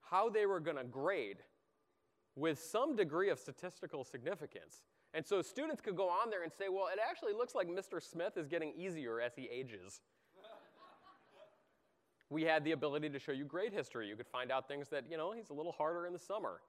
[0.00, 1.38] how they were going to grade
[2.34, 4.78] with some degree of statistical significance.
[5.14, 8.02] And so students could go on there and say, well, it actually looks like Mr.
[8.02, 10.00] Smith is getting easier as he ages
[12.32, 14.08] we had the ability to show you grade history.
[14.08, 16.60] You could find out things that, you know, he's a little harder in the summer.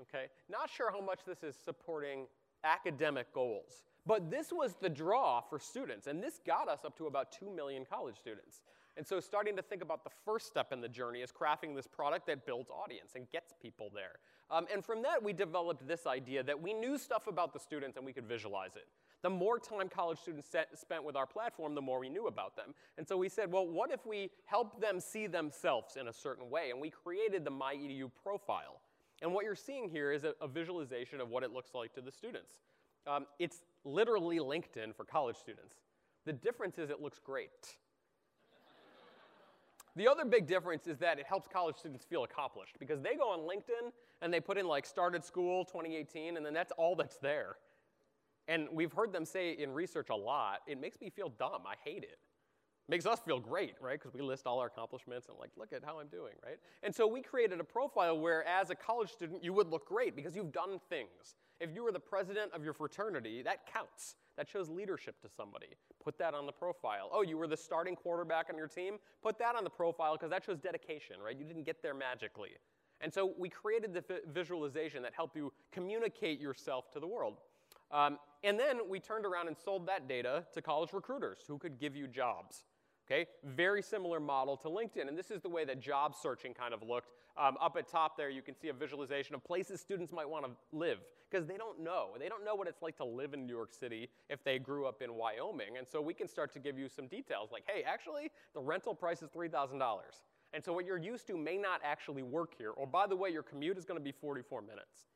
[0.00, 0.26] Okay?
[0.48, 2.26] Not sure how much this is supporting
[2.62, 3.84] academic goals.
[4.06, 7.50] But this was the draw for students, and this got us up to about 2
[7.54, 8.62] million college students.
[8.96, 11.86] And so, starting to think about the first step in the journey is crafting this
[11.86, 14.18] product that builds audience and gets people there.
[14.50, 17.96] Um, and from that, we developed this idea that we knew stuff about the students
[17.96, 18.86] and we could visualize it.
[19.22, 22.56] The more time college students set, spent with our platform, the more we knew about
[22.56, 22.74] them.
[22.98, 26.50] And so we said, well, what if we help them see themselves in a certain
[26.50, 26.70] way?
[26.70, 28.80] And we created the MyEDU profile.
[29.22, 32.00] And what you're seeing here is a, a visualization of what it looks like to
[32.00, 32.54] the students.
[33.06, 35.76] Um, it's literally LinkedIn for college students.
[36.24, 37.76] The difference is it looks great.
[39.96, 43.30] The other big difference is that it helps college students feel accomplished because they go
[43.30, 43.90] on LinkedIn
[44.22, 47.56] and they put in like started school 2018 and then that's all that's there.
[48.48, 51.62] And we've heard them say in research a lot, it makes me feel dumb.
[51.66, 52.18] I hate it.
[52.90, 54.00] Makes us feel great, right?
[54.00, 56.56] Because we list all our accomplishments and like, look at how I'm doing, right?
[56.82, 60.16] And so we created a profile where as a college student, you would look great
[60.16, 61.36] because you've done things.
[61.60, 64.16] If you were the president of your fraternity, that counts.
[64.36, 65.68] That shows leadership to somebody.
[66.02, 67.08] Put that on the profile.
[67.12, 68.94] Oh, you were the starting quarterback on your team?
[69.22, 71.38] Put that on the profile because that shows dedication, right?
[71.38, 72.50] You didn't get there magically.
[73.00, 77.36] And so we created the visualization that helped you communicate yourself to the world.
[77.92, 81.78] Um, and then we turned around and sold that data to college recruiters who could
[81.78, 82.64] give you jobs.
[83.10, 86.72] Okay, very similar model to LinkedIn, and this is the way that job searching kind
[86.72, 87.10] of looked.
[87.36, 90.44] Um, up at top there, you can see a visualization of places students might want
[90.44, 92.10] to live because they don't know.
[92.20, 94.86] They don't know what it's like to live in New York City if they grew
[94.86, 97.82] up in Wyoming, and so we can start to give you some details like, hey,
[97.82, 99.80] actually, the rental price is $3,000.
[100.52, 102.70] And so what you're used to may not actually work here.
[102.70, 105.06] Or by the way, your commute is going to be 44 minutes.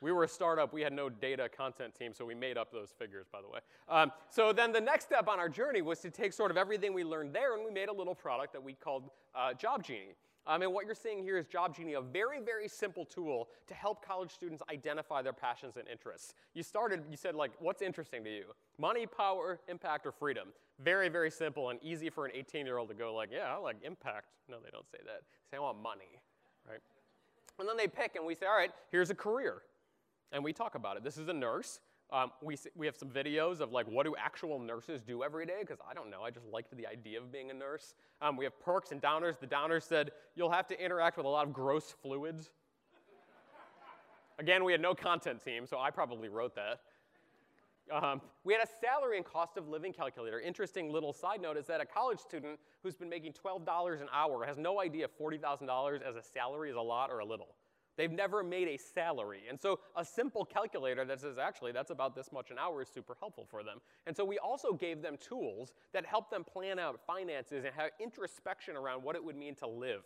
[0.00, 0.72] We were a startup.
[0.72, 3.60] We had no data content team, so we made up those figures, by the way.
[3.88, 6.94] Um, so then the next step on our journey was to take sort of everything
[6.94, 10.14] we learned there, and we made a little product that we called uh, Job Genie.
[10.46, 13.74] Um, and what you're seeing here is Job Genie, a very, very simple tool to
[13.74, 16.32] help college students identify their passions and interests.
[16.54, 18.44] You started, you said, like, what's interesting to you?
[18.78, 20.48] Money, power, impact, or freedom?
[20.82, 23.58] Very, very simple and easy for an 18 year old to go, like, yeah, I
[23.58, 24.28] like impact.
[24.48, 25.22] No, they don't say that.
[25.50, 26.20] They say, I want money,
[26.66, 26.80] right?
[27.58, 29.62] And then they pick, and we say, all right, here's a career
[30.32, 31.04] and we talk about it.
[31.04, 31.80] This is a nurse.
[32.12, 35.58] Um, we, we have some videos of like what do actual nurses do every day
[35.60, 36.22] because I don't know.
[36.22, 37.94] I just liked the idea of being a nurse.
[38.20, 39.38] Um, we have perks and downers.
[39.38, 42.50] The downers said you'll have to interact with a lot of gross fluids.
[44.40, 46.80] Again, we had no content team, so I probably wrote that.
[47.92, 50.40] Um, we had a salary and cost of living calculator.
[50.40, 54.44] Interesting little side note is that a college student who's been making $12 an hour
[54.44, 57.54] has no idea $40,000 as a salary is a lot or a little.
[57.96, 59.42] They've never made a salary.
[59.48, 62.88] And so a simple calculator that says, actually, that's about this much an hour is
[62.88, 63.78] super helpful for them.
[64.06, 67.90] And so we also gave them tools that help them plan out finances and have
[68.00, 70.04] introspection around what it would mean to live.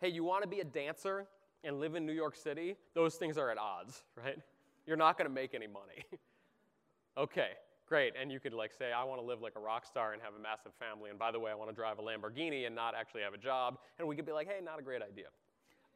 [0.00, 1.26] Hey, you want to be a dancer
[1.64, 2.76] and live in New York City?
[2.94, 4.38] Those things are at odds, right?
[4.86, 6.04] You're not going to make any money.
[7.18, 7.50] okay,
[7.86, 8.14] great.
[8.20, 10.34] And you could like say, I want to live like a rock star and have
[10.34, 11.10] a massive family.
[11.10, 13.38] And by the way, I want to drive a Lamborghini and not actually have a
[13.38, 13.78] job.
[13.98, 15.26] And we could be like, hey, not a great idea.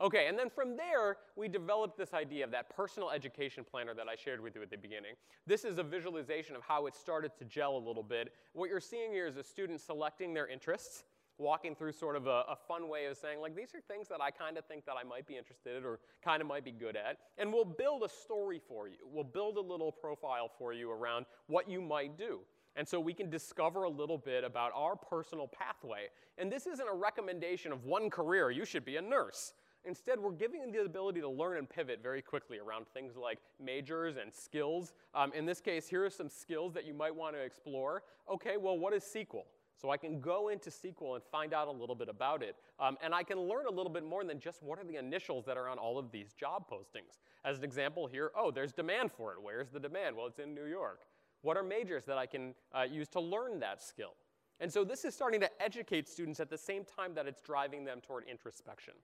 [0.02, 4.08] Okay, and then from there, we developed this idea of that personal education planner that
[4.08, 5.14] I shared with you at the beginning.
[5.46, 8.32] This is a visualization of how it started to gel a little bit.
[8.52, 11.04] What you're seeing here is a student selecting their interests,
[11.38, 14.20] walking through sort of a, a fun way of saying, like, these are things that
[14.20, 16.72] I kind of think that I might be interested in or kind of might be
[16.72, 17.18] good at.
[17.38, 19.06] And we'll build a story for you.
[19.08, 22.40] We'll build a little profile for you around what you might do.
[22.74, 26.06] And so we can discover a little bit about our personal pathway.
[26.38, 29.52] And this isn't a recommendation of one career, you should be a nurse.
[29.84, 33.38] Instead, we're giving them the ability to learn and pivot very quickly around things like
[33.60, 34.92] majors and skills.
[35.14, 38.02] Um, in this case, here are some skills that you might want to explore.
[38.32, 39.44] Okay, well, what is SQL?
[39.80, 42.54] So I can go into SQL and find out a little bit about it.
[42.78, 45.44] Um, and I can learn a little bit more than just what are the initials
[45.46, 47.18] that are on all of these job postings.
[47.44, 49.38] As an example here, oh, there's demand for it.
[49.42, 50.16] Where's the demand?
[50.16, 51.00] Well, it's in New York.
[51.40, 54.14] What are majors that I can uh, use to learn that skill?
[54.60, 57.84] And so this is starting to educate students at the same time that it's driving
[57.84, 58.94] them toward introspection.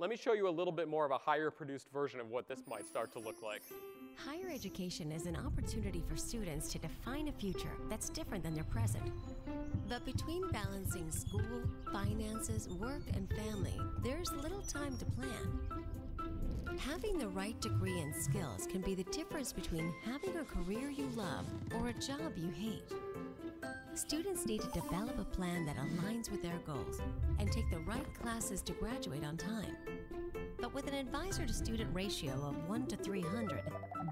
[0.00, 2.46] Let me show you a little bit more of a higher produced version of what
[2.46, 3.62] this might start to look like.
[4.14, 8.62] Higher education is an opportunity for students to define a future that's different than their
[8.62, 9.02] present.
[9.88, 15.88] But between balancing school, finances, work, and family, there's little time to plan.
[16.78, 21.08] Having the right degree and skills can be the difference between having a career you
[21.16, 22.92] love or a job you hate.
[23.98, 27.00] Students need to develop a plan that aligns with their goals
[27.40, 29.76] and take the right classes to graduate on time.
[30.60, 33.60] But with an advisor to student ratio of 1 to 300,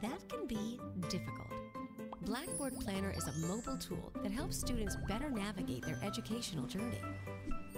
[0.02, 1.46] that can be difficult.
[2.22, 7.00] Blackboard Planner is a mobile tool that helps students better navigate their educational journey.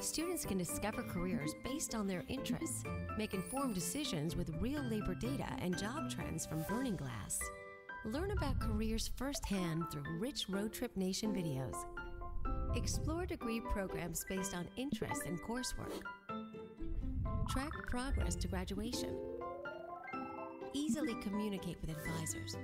[0.01, 2.85] Students can discover careers based on their interests,
[3.19, 7.39] make informed decisions with real labor data and job trends from Burning Glass.
[8.05, 11.75] Learn about careers firsthand through rich Road Trip Nation videos.
[12.77, 16.03] Explore degree programs based on interests and coursework.
[17.51, 19.17] Track progress to graduation.
[20.75, 22.57] Easily communicate with advisors.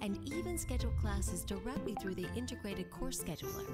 [0.00, 3.66] And even schedule classes directly through the integrated course scheduler.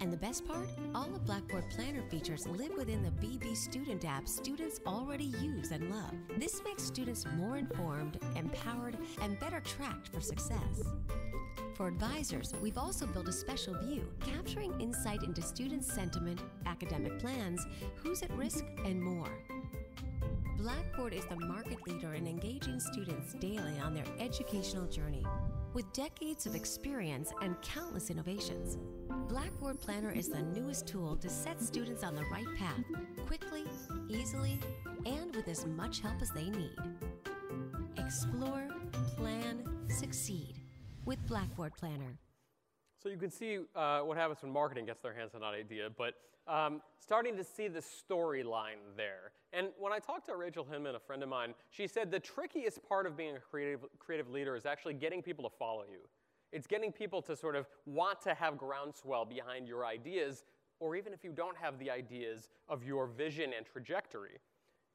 [0.00, 0.66] And the best part?
[0.94, 5.90] All of Blackboard Planner features live within the BB Student app students already use and
[5.90, 6.12] love.
[6.36, 10.82] This makes students more informed, empowered, and better tracked for success.
[11.74, 17.66] For advisors, we've also built a special view, capturing insight into students' sentiment, academic plans,
[17.96, 19.30] who's at risk, and more.
[20.56, 25.26] Blackboard is the market leader in engaging students daily on their educational journey.
[25.74, 28.78] With decades of experience and countless innovations,
[29.28, 32.78] Blackboard Planner is the newest tool to set students on the right path,
[33.26, 33.64] quickly,
[34.08, 34.60] easily,
[35.04, 36.76] and with as much help as they need.
[37.98, 38.68] Explore,
[39.16, 40.60] plan, succeed
[41.06, 42.20] with Blackboard Planner.
[43.02, 45.88] So you can see uh, what happens when marketing gets their hands on that idea,
[45.98, 46.14] but
[46.46, 49.32] um, starting to see the storyline there.
[49.56, 52.82] And when I talked to Rachel Hinman, a friend of mine, she said the trickiest
[52.88, 56.00] part of being a creative, creative leader is actually getting people to follow you.
[56.52, 60.44] It's getting people to sort of want to have groundswell behind your ideas,
[60.80, 64.38] or even if you don't have the ideas of your vision and trajectory.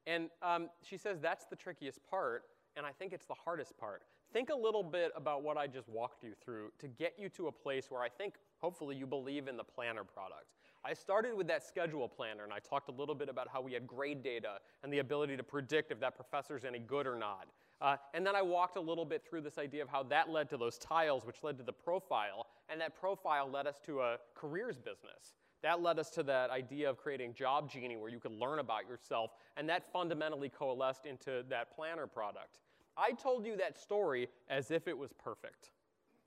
[0.08, 2.44] And um, she says that's the trickiest part,
[2.76, 4.04] and I think it's the hardest part.
[4.34, 7.48] Think a little bit about what I just walked you through to get you to
[7.48, 10.46] a place where I think, hopefully, you believe in the planner product.
[10.86, 13.74] I started with that schedule planner, and I talked a little bit about how we
[13.74, 17.48] had grade data and the ability to predict if that professor's any good or not.
[17.82, 20.50] Uh, and then I walked a little bit through this idea of how that led
[20.50, 24.18] to those tiles, which led to the profile, and that profile led us to a
[24.36, 25.36] careers business.
[25.62, 28.88] That led us to that idea of creating Job Genie, where you could learn about
[28.88, 32.60] yourself, and that fundamentally coalesced into that planner product.
[32.98, 35.72] I told you that story as if it was perfect.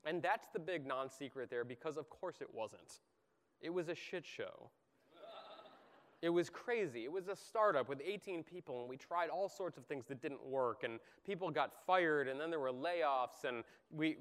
[0.04, 3.00] And that's the big non secret there, because of course it wasn't.
[3.62, 4.70] It was a shit show.
[6.22, 7.02] It was crazy.
[7.02, 10.22] It was a startup with 18 people, and we tried all sorts of things that
[10.22, 14.18] didn't work, and people got fired, and then there were layoffs, and we,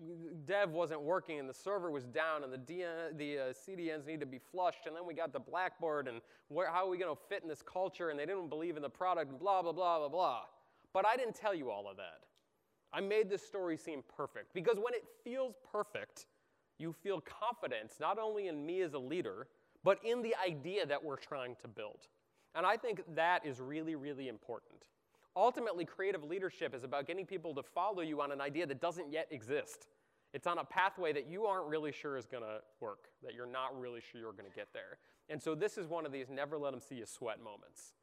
[0.48, 4.22] dev wasn't working, and the server was down, and the, DN, the uh, CDNs needed
[4.22, 7.16] to be flushed, and then we got the Blackboard, and where, how are we going
[7.16, 9.72] to fit in this culture, and they didn't believe in the product, and blah, blah,
[9.72, 10.42] blah, blah, blah.
[10.94, 12.22] But I didn't tell you all of that.
[12.92, 16.26] I made this story seem perfect, because when it feels perfect,
[16.82, 19.48] you feel confidence not only in me as a leader,
[19.84, 22.08] but in the idea that we're trying to build.
[22.56, 24.84] And I think that is really, really important.
[25.36, 29.12] Ultimately, creative leadership is about getting people to follow you on an idea that doesn't
[29.12, 29.88] yet exist.
[30.34, 33.46] It's on a pathway that you aren't really sure is going to work, that you're
[33.46, 34.98] not really sure you're going to get there.
[35.30, 37.94] And so this is one of these never let them see you sweat moments.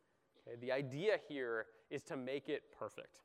[0.47, 0.57] Okay?
[0.59, 3.21] The idea here is to make it perfect.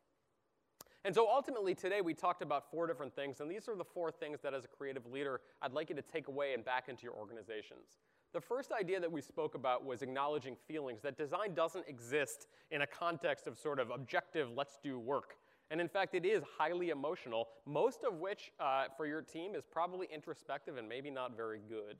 [1.05, 4.09] And so ultimately today we talked about four different things, and these are the four
[4.09, 7.03] things that as a creative leader I'd like you to take away and back into
[7.03, 7.87] your organizations.
[8.33, 12.81] The first idea that we spoke about was acknowledging feelings, that design doesn't exist in
[12.81, 15.35] a context of sort of objective, let's do work.
[15.69, 19.63] And in fact, it is highly emotional, most of which uh, for your team is
[19.69, 21.97] probably introspective and maybe not very good.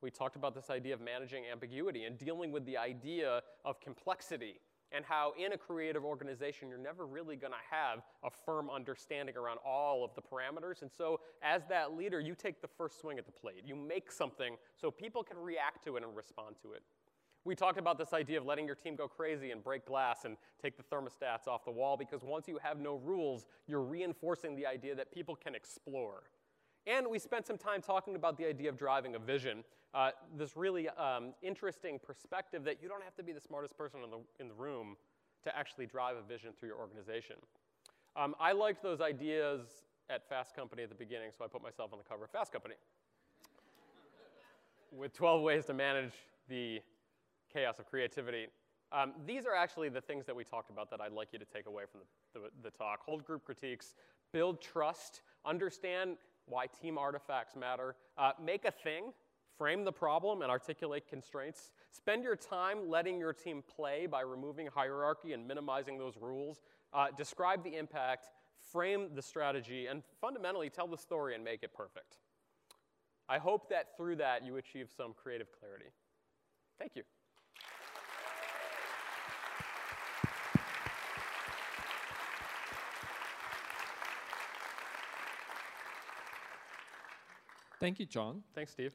[0.00, 4.60] We talked about this idea of managing ambiguity and dealing with the idea of complexity
[4.92, 9.36] and how in a creative organization you're never really going to have a firm understanding
[9.36, 10.82] around all of the parameters.
[10.82, 13.62] And so, as that leader, you take the first swing at the plate.
[13.64, 16.82] You make something so people can react to it and respond to it.
[17.44, 20.36] We talked about this idea of letting your team go crazy and break glass and
[20.60, 24.66] take the thermostats off the wall because once you have no rules, you're reinforcing the
[24.66, 26.24] idea that people can explore.
[26.88, 29.62] And we spent some time talking about the idea of driving a vision
[29.94, 34.00] uh, this really um, interesting perspective that you don't have to be the smartest person
[34.04, 34.96] in the, in the room
[35.44, 37.36] to actually drive a vision through your organization.
[38.16, 39.60] Um, I liked those ideas
[40.10, 42.52] at Fast Company at the beginning, so I put myself on the cover of Fast
[42.52, 42.74] Company
[44.92, 46.12] with 12 ways to manage
[46.48, 46.80] the
[47.52, 48.46] chaos of creativity.
[48.92, 51.44] Um, these are actually the things that we talked about that I'd like you to
[51.44, 52.00] take away from
[52.34, 53.00] the, the, the talk.
[53.04, 53.94] Hold group critiques,
[54.32, 56.16] build trust, understand
[56.48, 59.12] why team artifacts matter, uh, make a thing,
[59.58, 61.72] Frame the problem and articulate constraints.
[61.90, 66.60] Spend your time letting your team play by removing hierarchy and minimizing those rules.
[66.92, 68.28] Uh, describe the impact,
[68.72, 72.18] frame the strategy, and fundamentally tell the story and make it perfect.
[73.28, 75.90] I hope that through that you achieve some creative clarity.
[76.78, 77.02] Thank you.
[87.80, 88.42] Thank you, John.
[88.54, 88.94] Thanks, Steve.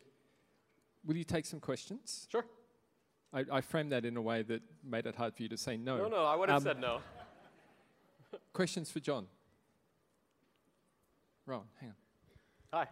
[1.05, 2.27] Will you take some questions?
[2.31, 2.45] Sure.
[3.34, 5.75] I, I, framed that in a way that made it hard for you to say
[5.75, 5.97] no.
[5.97, 6.99] No, no, I would have um, said no.
[8.53, 9.25] questions for John?
[11.45, 11.95] Ron, hang on.
[12.73, 12.88] Hi.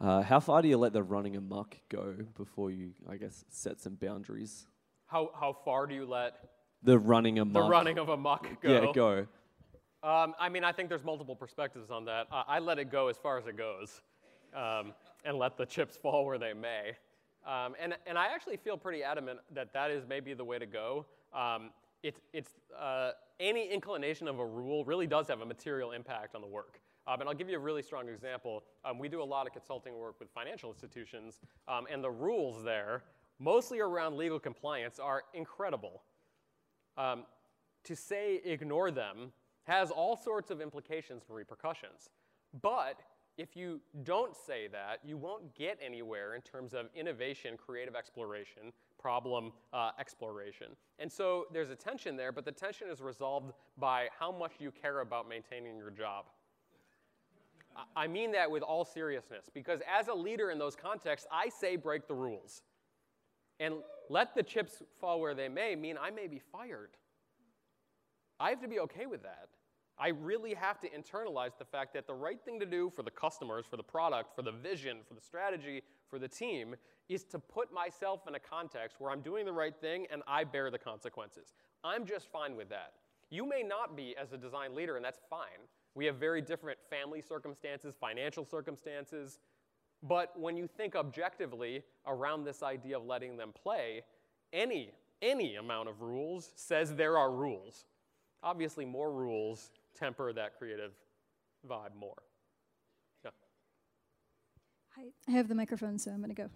[0.00, 3.80] Uh, how far do you let the running amok go before you, I guess, set
[3.80, 4.66] some boundaries?
[5.06, 6.34] How, how far do you let
[6.82, 7.62] the running amok?
[7.62, 8.70] The running of amok go.
[8.70, 9.26] Yeah, go.
[10.04, 12.26] Um, I mean, I think there's multiple perspectives on that.
[12.30, 14.02] Uh, I let it go as far as it goes
[14.54, 14.92] um,
[15.24, 16.90] and let the chips fall where they may.
[17.46, 20.66] Um, and, and I actually feel pretty adamant that that is maybe the way to
[20.66, 21.06] go.
[21.32, 21.70] Um,
[22.02, 26.42] it's, it's, uh, any inclination of a rule really does have a material impact on
[26.42, 26.80] the work.
[27.06, 28.62] Um, and I'll give you a really strong example.
[28.84, 32.62] Um, we do a lot of consulting work with financial institutions, um, and the rules
[32.62, 33.04] there,
[33.38, 36.02] mostly around legal compliance, are incredible.
[36.98, 37.24] Um,
[37.84, 39.32] to say ignore them
[39.64, 42.10] has all sorts of implications and repercussions.
[42.62, 43.02] But
[43.36, 48.72] if you don't say that, you won't get anywhere in terms of innovation, creative exploration,
[48.98, 50.68] problem uh, exploration.
[50.98, 54.70] And so there's a tension there, but the tension is resolved by how much you
[54.70, 56.26] care about maintaining your job.
[57.96, 61.74] I mean that with all seriousness because as a leader in those contexts, I say
[61.74, 62.62] break the rules.
[63.58, 63.74] And
[64.08, 66.90] let the chips fall where they may mean I may be fired.
[68.38, 69.48] I have to be okay with that.
[69.98, 73.10] I really have to internalize the fact that the right thing to do for the
[73.10, 76.74] customers, for the product, for the vision, for the strategy, for the team
[77.08, 80.44] is to put myself in a context where I'm doing the right thing and I
[80.44, 81.54] bear the consequences.
[81.84, 82.94] I'm just fine with that.
[83.30, 85.68] You may not be as a design leader, and that's fine.
[85.94, 89.38] We have very different family circumstances, financial circumstances.
[90.02, 94.02] But when you think objectively around this idea of letting them play,
[94.52, 94.92] any,
[95.22, 97.86] any amount of rules says there are rules.
[98.42, 100.92] Obviously, more rules temper that creative
[101.68, 102.22] vibe more.
[103.24, 103.30] Yeah.
[104.96, 106.50] Hi, I have the microphone, so I'm going to go.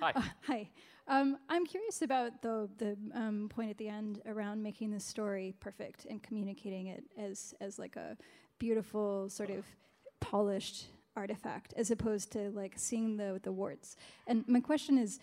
[0.00, 0.12] Hi.
[0.14, 0.68] Uh, hi.
[1.08, 5.54] Um, I'm curious about the the um, point at the end around making the story
[5.60, 8.16] perfect and communicating it as as like a
[8.58, 9.64] beautiful sort of
[10.20, 13.96] polished artifact, as opposed to like seeing the the warts.
[14.26, 15.20] And my question is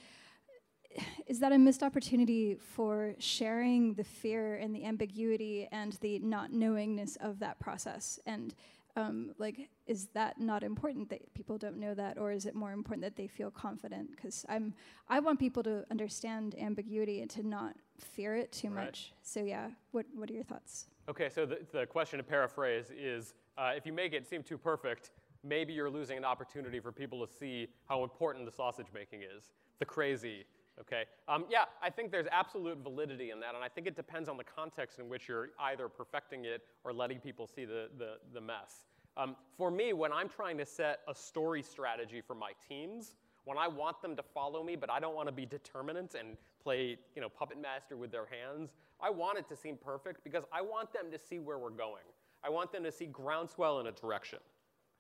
[1.28, 6.52] is that a missed opportunity for sharing the fear and the ambiguity and the not
[6.52, 8.20] knowingness of that process?
[8.26, 8.54] And
[8.96, 12.72] um, like, is that not important that people don't know that, or is it more
[12.72, 14.12] important that they feel confident?
[14.12, 14.74] Because I'm,
[15.10, 18.86] I want people to understand ambiguity and to not fear it too Right.
[18.86, 19.14] much.
[19.24, 20.88] So yeah, what what are your thoughts?
[21.10, 24.58] Okay, so the, the question to paraphrase is uh, if you make it seem too
[24.58, 25.12] perfect,
[25.44, 29.52] maybe you're losing an opportunity for people to see how important the sausage making is,
[29.80, 30.46] the crazy.
[30.82, 34.28] Okay, um, yeah, I think there's absolute validity in that, and I think it depends
[34.28, 38.16] on the context in which you're either perfecting it or letting people see the, the,
[38.34, 38.88] the mess.
[39.16, 43.14] Um, for me, when I'm trying to set a story strategy for my teams,
[43.46, 46.38] when I want them to follow me, but I don't want to be determinant and
[46.64, 50.44] play, you know, puppet master with their hands, I want it to seem perfect because
[50.52, 52.04] I want them to see where we're going.
[52.44, 54.40] I want them to see groundswell in a direction.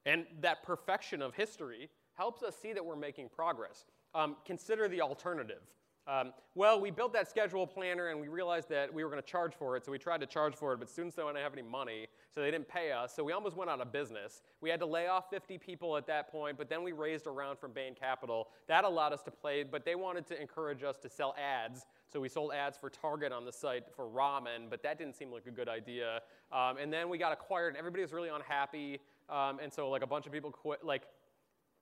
[0.06, 3.86] And that perfection of history helps us see that we're making progress.
[4.16, 5.62] Um, consider the alternative.
[6.06, 9.28] Um, well, we built that schedule planner and we realized that we were going to
[9.28, 11.62] charge for it, so we tried to charge for it, but students don't have any
[11.62, 14.42] money, so they didn't pay us, so we almost went out of business.
[14.60, 17.32] We had to lay off 50 people at that point, but then we raised a
[17.32, 18.50] round from Bain Capital.
[18.68, 22.20] That allowed us to play, but they wanted to encourage us to sell ads, so
[22.20, 25.46] we sold ads for Target on the site for ramen, but that didn't seem like
[25.48, 26.20] a good idea.
[26.52, 29.00] Um, and then we got acquired, and everybody was really unhappy,
[29.30, 30.84] um, and so like a bunch of people quit.
[30.84, 31.04] Like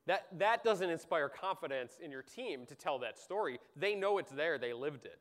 [0.08, 3.60] that, that doesn't inspire confidence in your team to tell that story.
[3.76, 5.20] They know it's there, they lived it.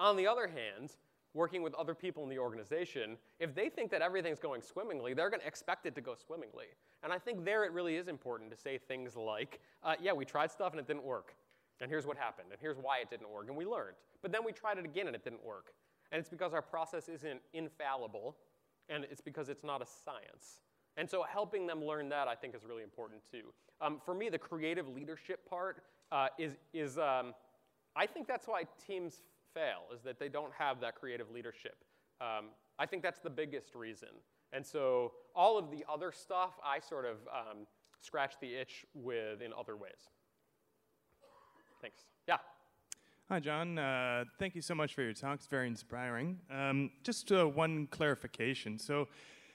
[0.00, 0.96] On the other hand,
[1.34, 5.30] working with other people in the organization, if they think that everything's going swimmingly, they're
[5.30, 6.66] going to expect it to go swimmingly.
[7.02, 10.24] And I think there it really is important to say things like, uh, yeah, we
[10.24, 11.34] tried stuff and it didn't work.
[11.80, 13.96] And here's what happened, and here's why it didn't work, and we learned.
[14.20, 15.72] But then we tried it again and it didn't work.
[16.12, 18.36] And it's because our process isn't infallible,
[18.88, 20.60] and it's because it's not a science.
[20.96, 23.52] And so helping them learn that, I think, is really important too.
[23.80, 27.34] Um, for me, the creative leadership part uh, is, is um,
[27.96, 29.22] I think that's why teams
[29.54, 31.76] fail, is that they don't have that creative leadership.
[32.20, 32.46] Um,
[32.78, 34.08] I think that's the biggest reason.
[34.52, 37.66] And so all of the other stuff, I sort of um,
[38.00, 40.10] scratch the itch with in other ways.
[41.80, 42.04] Thanks.
[42.28, 42.36] Yeah.
[43.28, 43.78] Hi, John.
[43.78, 45.36] Uh, thank you so much for your talk.
[45.36, 46.38] It's very inspiring.
[46.50, 48.78] Um, just uh, one clarification.
[48.78, 49.08] So,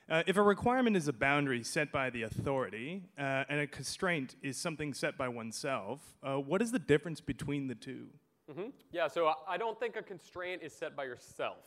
[0.09, 4.35] uh, if a requirement is a boundary set by the authority uh, and a constraint
[4.41, 8.07] is something set by oneself, uh, what is the difference between the two?
[8.51, 11.57] hmm Yeah, so I- I don't think a constraint is set by yourself.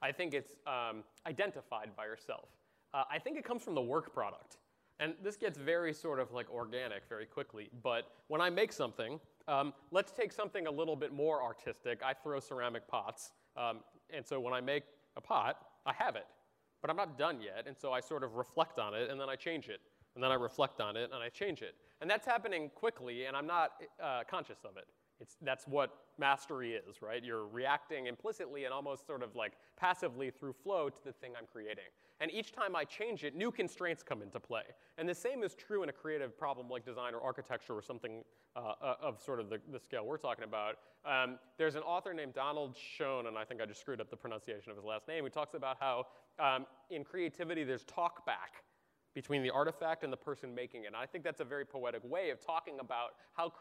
[0.00, 2.48] I think it's um, identified by yourself.
[2.94, 4.58] Uh, I think it comes from the work product.
[5.00, 7.68] And this gets very sort of like organic very quickly.
[7.82, 12.00] But when I make something, um, let's take something a little bit more artistic.
[12.04, 13.32] I throw ceramic pots.
[13.56, 13.80] Um,
[14.10, 14.84] and so when I make
[15.16, 16.26] a pot, I have it.
[16.80, 17.66] But I'm not done yet.
[17.66, 19.80] And so I sort of reflect on it and then I change it.
[20.14, 21.74] And then I reflect on it and I change it.
[22.00, 23.72] And that's happening quickly, and I'm not
[24.02, 24.86] uh, conscious of it.
[25.20, 27.24] It's, that's what mastery is, right?
[27.24, 31.46] You're reacting implicitly and almost sort of like passively through flow to the thing I'm
[31.50, 31.84] creating.
[32.20, 34.62] And each time I change it, new constraints come into play.
[34.96, 38.24] And the same is true in a creative problem like design or architecture or something
[38.56, 40.76] uh, uh, of sort of the, the scale we're talking about.
[41.04, 44.16] Um, there's an author named Donald Schoen, and I think I just screwed up the
[44.16, 46.06] pronunciation of his last name, who talks about how
[46.40, 48.64] um, in creativity there's talk back
[49.14, 50.88] between the artifact and the person making it.
[50.88, 53.52] And I think that's a very poetic way of talking about how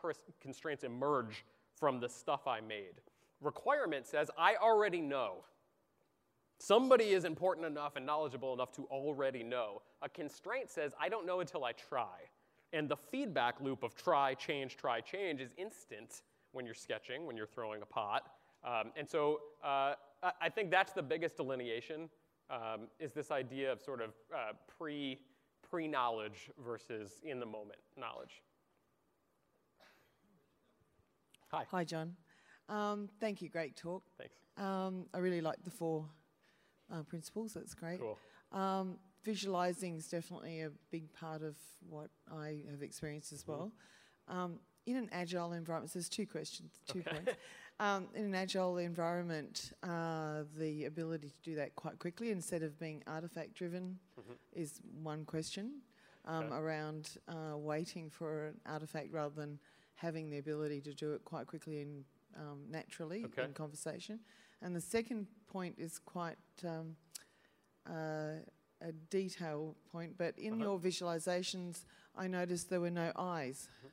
[0.41, 1.45] constraints emerge
[1.75, 3.01] from the stuff I made.
[3.41, 5.43] Requirement says, I already know.
[6.59, 9.81] Somebody is important enough and knowledgeable enough to already know.
[10.01, 12.17] A constraint says, I don't know until I try.
[12.73, 17.37] And the feedback loop of try, change, try, change is instant when you're sketching, when
[17.37, 18.31] you're throwing a pot.
[18.63, 19.93] Um, and so uh,
[20.41, 22.09] I- think that's the biggest delineation
[22.49, 25.19] um, is this idea of sort of uh, pre,
[25.69, 28.41] pre-knowledge versus in the moment knowledge.
[31.51, 31.65] Hi.
[31.71, 32.15] Hi, John.
[32.69, 33.49] Um, thank you.
[33.49, 34.03] Great talk.
[34.17, 34.35] Thanks.
[34.57, 36.05] Um, I really like the four
[36.91, 37.53] uh, principles.
[37.53, 37.99] That's great.
[37.99, 38.17] Cool.
[38.51, 41.55] Um, visualizing is definitely a big part of
[41.89, 43.71] what I have experienced as well.
[44.27, 47.11] Um, in an agile environment, so there's two questions, two Okay.
[47.11, 47.33] points.
[47.79, 52.79] Um, in an agile environment, uh, the ability to do that quite quickly instead of
[52.79, 53.99] being artifact driven
[54.53, 55.81] is one question
[56.25, 56.55] um, Okay.
[56.55, 59.59] around uh, waiting for an artifact rather than
[59.95, 62.03] having the ability to do it quite quickly and
[62.35, 63.43] um, naturally Okay.
[63.43, 64.19] in conversation.
[64.63, 66.95] And the second point is quite um,
[67.87, 68.41] uh,
[68.81, 70.63] a detail point, but in Uh-huh.
[70.63, 73.69] your visualizations, I noticed there were no eyes.
[73.69, 73.87] Mm-hmm.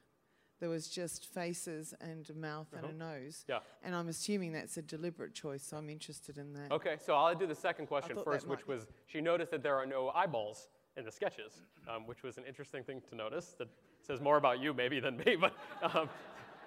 [0.65, 3.45] There was just faces and a mouth and a nose.
[3.47, 3.59] Yeah.
[3.83, 6.73] And I'm assuming that's a deliberate choice, so I'm interested in that.
[6.73, 9.63] Okay, so I'll do the second question thought first, which might- was she noticed that
[9.63, 13.57] there are no eyeballs in the sketches, um, which was an interesting thing to notice.
[13.59, 13.69] That
[14.01, 15.53] says more about you maybe than me, but
[15.83, 16.09] um,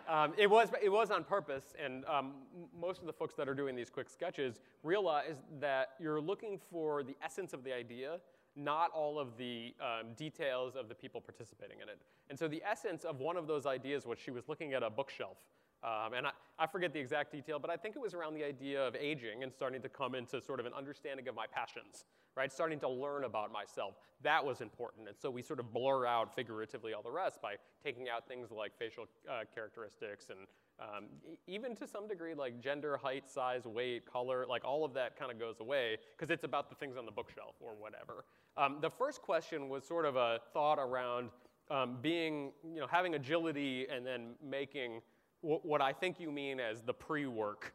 [0.08, 1.74] um, it was it was on purpose.
[1.84, 5.94] And um, m- most of the folks that are doing these quick sketches realize that
[6.00, 8.20] you're looking for the essence of the idea,
[8.58, 12.02] not all of the um, details of the people participating in it.
[12.30, 14.90] And so the essence of one of those ideas was she was looking at a
[14.90, 15.38] bookshelf.
[15.84, 18.44] Um, and I, I forget the exact detail, but I think it was around the
[18.44, 22.06] idea of aging and starting to come into sort of an understanding of my passions,
[22.36, 22.52] right?
[22.52, 23.94] Starting to learn about myself.
[24.24, 25.08] That was important.
[25.08, 28.50] And so we sort of blur out figuratively all the rest by taking out things
[28.50, 30.48] like facial uh, characteristics and
[30.80, 31.06] um,
[31.48, 35.32] even to some degree like gender, height, size, weight, color, like all of that kind
[35.32, 38.26] of goes away because it's about the things on the bookshelf or whatever.
[38.58, 41.30] Um, the first question was sort of a thought around
[41.70, 45.02] um, being, you know, having agility and then making
[45.42, 47.74] wh- what I think you mean as the pre-work,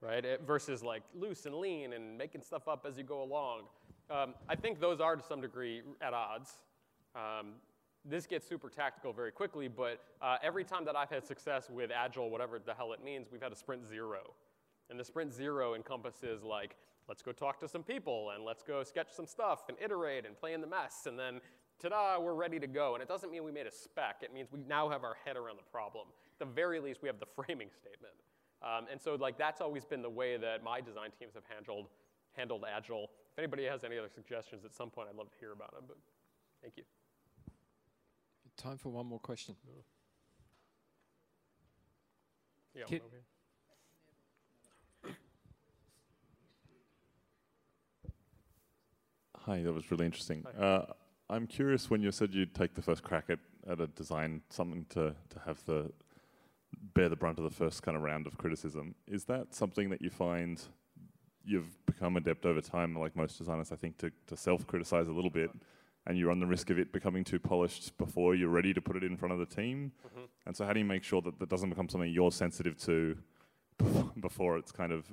[0.00, 0.24] right?
[0.24, 3.62] eh, versus like loose and lean and making stuff up as you go along.
[4.10, 6.58] Um, I think those are to some degree at odds.
[7.14, 7.52] Um,
[8.04, 11.90] this gets super tactical very quickly, but uh, every time that I've had success with
[11.90, 14.34] Agile, whatever the hell it means, we've had a sprint zero.
[14.90, 16.76] And the sprint zero encompasses like,
[17.08, 20.36] let's go talk to some people and let's go sketch some stuff and iterate and
[20.36, 21.06] play in the mess.
[21.06, 21.40] And then,
[21.80, 22.94] ta-da, we're ready to go.
[22.94, 24.22] And it doesn't mean we made a spec.
[24.22, 26.08] It means we now have our head around the problem.
[26.40, 28.14] At the very least, we have the framing statement.
[28.62, 31.88] Um, and so like that's always been the way that my design teams have handled,
[32.32, 33.10] handled Agile.
[33.32, 35.84] If anybody has any other suggestions at some point, I'd love to hear about them.
[35.86, 35.98] But
[36.62, 36.84] thank you.
[38.56, 39.56] Time for one more question.
[42.74, 42.84] Yeah,
[49.46, 50.42] Hi, that was really interesting.
[50.58, 50.86] Uh,
[51.28, 53.38] I'm curious when you said you'd take the first crack at,
[53.68, 55.92] at a design, something to, to have the
[56.94, 58.94] bear the brunt of the first kind of round of criticism.
[59.06, 60.62] Is that something that you find
[61.44, 65.12] you've become adept over time, like most designers, I think, to, to self criticize a
[65.12, 65.50] little bit,
[66.06, 68.96] and you run the risk of it becoming too polished before you're ready to put
[68.96, 69.92] it in front of the team?
[70.46, 73.18] And so, how do you make sure that that doesn't become something you're sensitive to
[74.20, 75.04] before it's kind of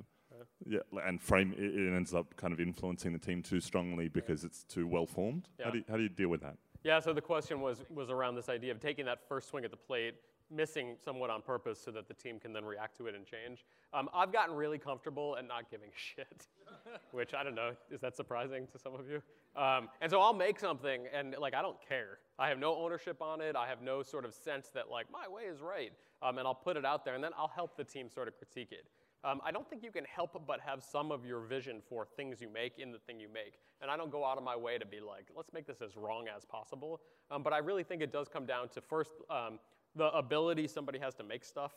[0.68, 4.44] yeah, and frame it, it ends up kind of influencing the team too strongly because
[4.44, 5.48] it's too well formed.
[5.60, 5.66] Yeah.
[5.66, 6.58] How do you, how do you deal with that?
[6.84, 9.72] Yeah, so the question was, was around this idea of taking that first swing at
[9.72, 10.16] the plate,
[10.50, 13.66] missing somewhat on purpose so that the team can then react to it and change.
[13.94, 16.48] Um, I've gotten really comfortable at not giving a shit,
[17.12, 19.22] which I don't know, is that surprising to some of you?
[19.56, 22.20] Um, and so I'll make something and like I don't care.
[22.40, 23.56] I have no ownership on it.
[23.56, 25.92] I have no sort of sense that like my way is right.
[26.24, 28.38] Um, and I'll put it out there and then I'll help the team sort of
[28.38, 28.86] critique it.
[29.24, 32.42] Um, I don't think you can help but have some of your vision for things
[32.42, 33.60] you make in the thing you make.
[33.82, 35.96] And I don't go out of my way to be like, let's make this as
[35.96, 37.02] wrong as possible.
[37.30, 39.60] Um, but I really think it does come down to first um,
[39.96, 41.74] the ability somebody has to make stuff.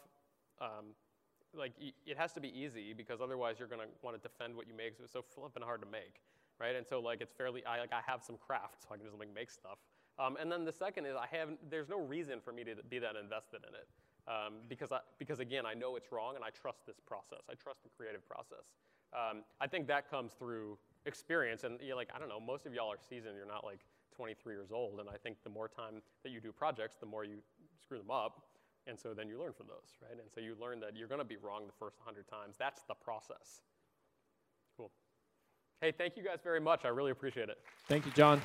[0.60, 0.94] Um,
[1.56, 4.74] like it has to be easy because otherwise you're gonna want to defend what you
[4.74, 4.96] make.
[4.96, 6.20] So it's so flippin' hard to make,
[6.58, 6.74] right?
[6.74, 9.18] And so like it's fairly, I like I have some craft, so I can just
[9.18, 9.78] like make stuff.
[10.18, 12.98] Um, and then the second is I have there's no reason for me to be
[12.98, 13.86] that invested in it
[14.28, 17.44] um, because I, because again I know it's wrong and I trust this process.
[17.50, 18.64] I trust the creative process.
[19.12, 22.74] Um, I think that comes through experience and you're like I don't know most of
[22.74, 23.36] y'all are seasoned.
[23.36, 23.80] You're not like
[24.16, 27.24] 23 years old, and I think the more time that you do projects, the more
[27.24, 27.38] you
[27.82, 28.46] screw them up.
[28.86, 30.12] And so then you learn from those, right?
[30.12, 32.56] And so you learn that you're going to be wrong the first 100 times.
[32.58, 33.62] That's the process.
[34.76, 34.90] Cool.
[35.80, 36.84] Hey, thank you guys very much.
[36.84, 37.58] I really appreciate it.
[37.88, 38.42] Thank you, John.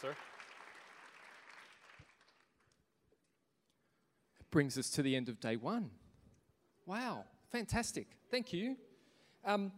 [0.00, 0.14] Sir.
[4.54, 5.90] brings us to the end of day one.
[6.86, 8.06] Wow, fantastic.
[8.30, 8.76] Thank you.
[9.44, 9.72] Um,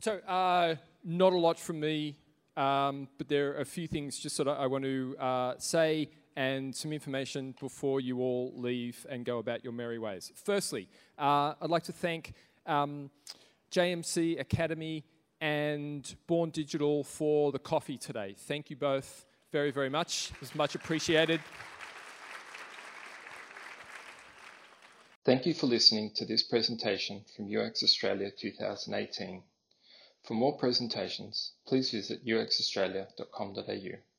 [0.00, 0.74] so, uh,
[1.04, 2.16] not a lot from me,
[2.56, 6.10] um, but there are a few things just sort of I want to uh, say
[6.34, 10.32] and some information before you all leave and go about your merry ways.
[10.44, 12.34] Firstly, uh, I'd like to thank
[12.66, 13.10] um,
[13.70, 15.04] JMC Academy
[15.44, 18.34] and Born Digital for the coffee today.
[18.34, 20.30] Thank you both very, very much.
[20.34, 21.38] It was much appreciated.
[25.26, 29.42] Thank you for listening to this presentation from UX Australia 2018.
[30.22, 34.13] For more presentations, please visit uxaustralia.com.au.